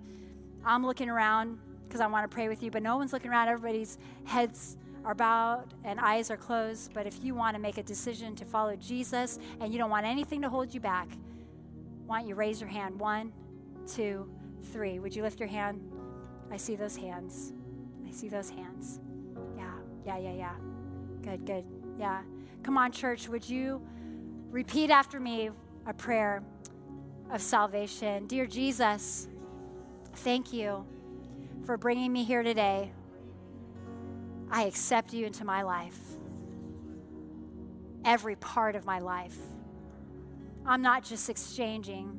I'm 0.64 0.84
looking 0.84 1.10
around 1.10 1.58
because 1.86 2.00
I 2.00 2.06
want 2.06 2.30
to 2.30 2.34
pray 2.34 2.48
with 2.48 2.62
you, 2.62 2.70
but 2.70 2.82
no 2.82 2.96
one's 2.96 3.12
looking 3.12 3.30
around. 3.30 3.48
Everybody's 3.48 3.98
heads 4.24 4.78
are 5.04 5.14
bowed 5.14 5.74
and 5.84 6.00
eyes 6.00 6.30
are 6.30 6.36
closed. 6.38 6.92
But 6.94 7.06
if 7.06 7.22
you 7.22 7.34
want 7.34 7.54
to 7.54 7.60
make 7.60 7.76
a 7.76 7.82
decision 7.82 8.34
to 8.36 8.46
follow 8.46 8.76
Jesus 8.76 9.38
and 9.60 9.72
you 9.72 9.78
don't 9.78 9.90
want 9.90 10.06
anything 10.06 10.40
to 10.42 10.48
hold 10.48 10.72
you 10.72 10.80
back, 10.80 11.08
why 12.06 12.20
don't 12.20 12.28
you 12.28 12.34
raise 12.34 12.60
your 12.60 12.70
hand? 12.70 12.98
One, 12.98 13.32
two, 13.86 14.28
three. 14.72 14.98
Would 14.98 15.14
you 15.14 15.22
lift 15.22 15.40
your 15.40 15.48
hand? 15.48 15.80
I 16.50 16.56
see 16.56 16.76
those 16.76 16.96
hands. 16.96 17.52
I 18.06 18.10
see 18.10 18.28
those 18.28 18.50
hands. 18.50 19.00
Yeah, 19.56 19.70
yeah, 20.06 20.18
yeah, 20.18 20.32
yeah. 20.32 20.54
Good, 21.22 21.46
good. 21.46 21.64
Yeah. 21.98 22.22
Come 22.62 22.78
on, 22.78 22.92
church. 22.92 23.28
Would 23.28 23.48
you 23.48 23.80
repeat 24.50 24.90
after 24.90 25.18
me 25.18 25.50
a 25.86 25.94
prayer 25.94 26.42
of 27.30 27.40
salvation? 27.40 28.26
Dear 28.26 28.46
Jesus, 28.46 29.28
thank 30.16 30.52
you 30.52 30.84
for 31.64 31.76
bringing 31.76 32.12
me 32.12 32.24
here 32.24 32.42
today. 32.42 32.90
I 34.50 34.64
accept 34.64 35.12
you 35.12 35.26
into 35.26 35.44
my 35.44 35.62
life, 35.62 35.98
every 38.04 38.36
part 38.36 38.76
of 38.76 38.84
my 38.84 38.98
life. 38.98 39.36
I'm 40.66 40.80
not 40.80 41.04
just 41.04 41.28
exchanging 41.28 42.10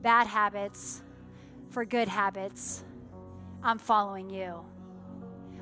bad 0.00 0.26
habits 0.26 1.02
for 1.68 1.84
good 1.84 2.08
habits. 2.08 2.84
I'm 3.62 3.78
following 3.78 4.30
you. 4.30 4.64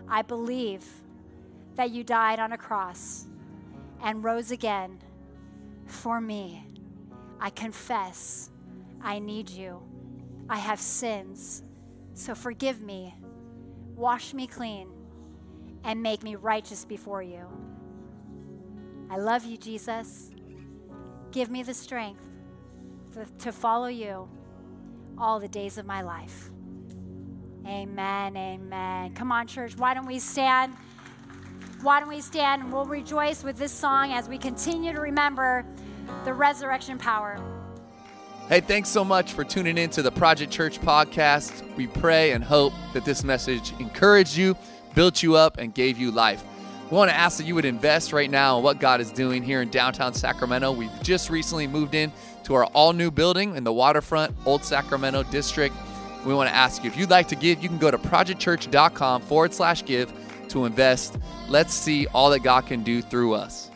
I 0.09 0.23
believe 0.23 0.85
that 1.75 1.91
you 1.91 2.05
died 2.05 2.39
on 2.39 2.53
a 2.53 2.59
cross 2.59 3.27
and 4.03 4.23
rose 4.23 4.51
again 4.51 4.99
for 5.87 6.21
me. 6.21 6.65
I 7.41 7.51
confess 7.51 8.51
I 9.03 9.19
need 9.19 9.51
you. 9.51 9.83
I 10.49 10.57
have 10.57 10.81
sins, 10.81 11.63
so 12.15 12.35
forgive 12.35 12.81
me, 12.81 13.15
wash 13.95 14.35
me 14.35 14.47
clean, 14.47 14.89
and 15.85 16.03
make 16.03 16.23
me 16.23 16.35
righteous 16.35 16.85
before 16.85 17.23
you. 17.23 17.47
I 19.09 19.17
love 19.17 19.45
you, 19.45 19.57
Jesus. 19.57 20.31
Give 21.33 21.51
me 21.51 21.63
the 21.63 21.75
strength 21.75 22.21
to 23.39 23.53
follow 23.53 23.87
you 23.89 24.29
all 25.19 25.41
the 25.41 25.49
days 25.49 25.79
of 25.79 25.87
my 25.87 26.03
life. 26.03 26.51
Amen. 27.67 28.37
Amen. 28.37 29.15
Come 29.15 29.33
on, 29.33 29.47
church. 29.47 29.77
Why 29.77 29.95
don't 29.95 30.07
we 30.07 30.19
stand? 30.19 30.75
Why 31.83 32.01
don't 32.01 32.09
we 32.09 32.21
stand 32.21 32.63
and 32.63 32.73
we'll 32.73 32.85
rejoice 32.85 33.43
with 33.43 33.57
this 33.57 33.73
song 33.73 34.13
as 34.13 34.29
we 34.29 34.39
continue 34.39 34.93
to 34.93 35.01
remember 35.01 35.65
the 36.25 36.35
resurrection 36.35 36.99
power. 36.99 37.39
Hey, 38.49 38.61
thanks 38.61 38.89
so 38.89 39.05
much 39.05 39.33
for 39.33 39.45
tuning 39.45 39.79
in 39.79 39.91
to 39.91 40.03
the 40.03 40.11
Project 40.11 40.53
Church 40.53 40.81
podcast. 40.81 41.77
We 41.77 41.87
pray 41.87 42.33
and 42.33 42.43
hope 42.43 42.73
that 42.95 43.05
this 43.05 43.23
message 43.23 43.73
encouraged 43.79 44.37
you, 44.37 44.57
built 44.95 45.23
you 45.23 45.37
up, 45.37 45.59
and 45.59 45.73
gave 45.73 45.99
you 45.99 46.11
life. 46.11 46.43
We 46.91 46.97
want 46.97 47.09
to 47.09 47.17
ask 47.17 47.39
that 47.39 47.47
you 47.47 47.55
would 47.55 47.65
invest 47.65 48.13
right 48.13 48.29
now 48.29 48.59
in 48.59 48.65
what 48.65 48.81
God 48.81 49.01
is 49.01 49.13
doing 49.13 49.45
here 49.45 49.63
in 49.63 49.69
downtown 49.69 50.13
Sacramento. 50.13 50.73
We've 50.73 50.91
just 51.03 51.31
recently 51.31 51.69
moved 51.69 51.95
in 51.95 52.11
to 52.45 52.55
our 52.55 52.65
all 52.65 52.93
new 52.93 53.13
building 53.13 53.55
in 53.55 53.63
the 53.63 53.73
waterfront, 53.73 54.35
Old 54.45 54.65
Sacramento 54.65 55.23
district. 55.25 55.77
We 56.27 56.35
want 56.35 56.51
to 56.51 56.55
ask 56.55 56.83
you 56.83 56.91
if 56.91 56.97
you'd 56.97 57.11
like 57.11 57.29
to 57.29 57.37
give, 57.37 57.63
you 57.63 57.69
can 57.69 57.79
go 57.79 57.93
to 57.93 57.99
projectchurch.com 57.99 59.23
forward 59.23 59.55
slash 59.55 59.85
give 59.85 60.13
to 60.49 60.65
invest. 60.65 61.17
Let's 61.49 61.73
see 61.73 62.09
all 62.09 62.31
that 62.31 62.41
God 62.41 62.67
can 62.67 62.83
do 62.83 63.03
through 63.03 63.35
us. 63.35 63.70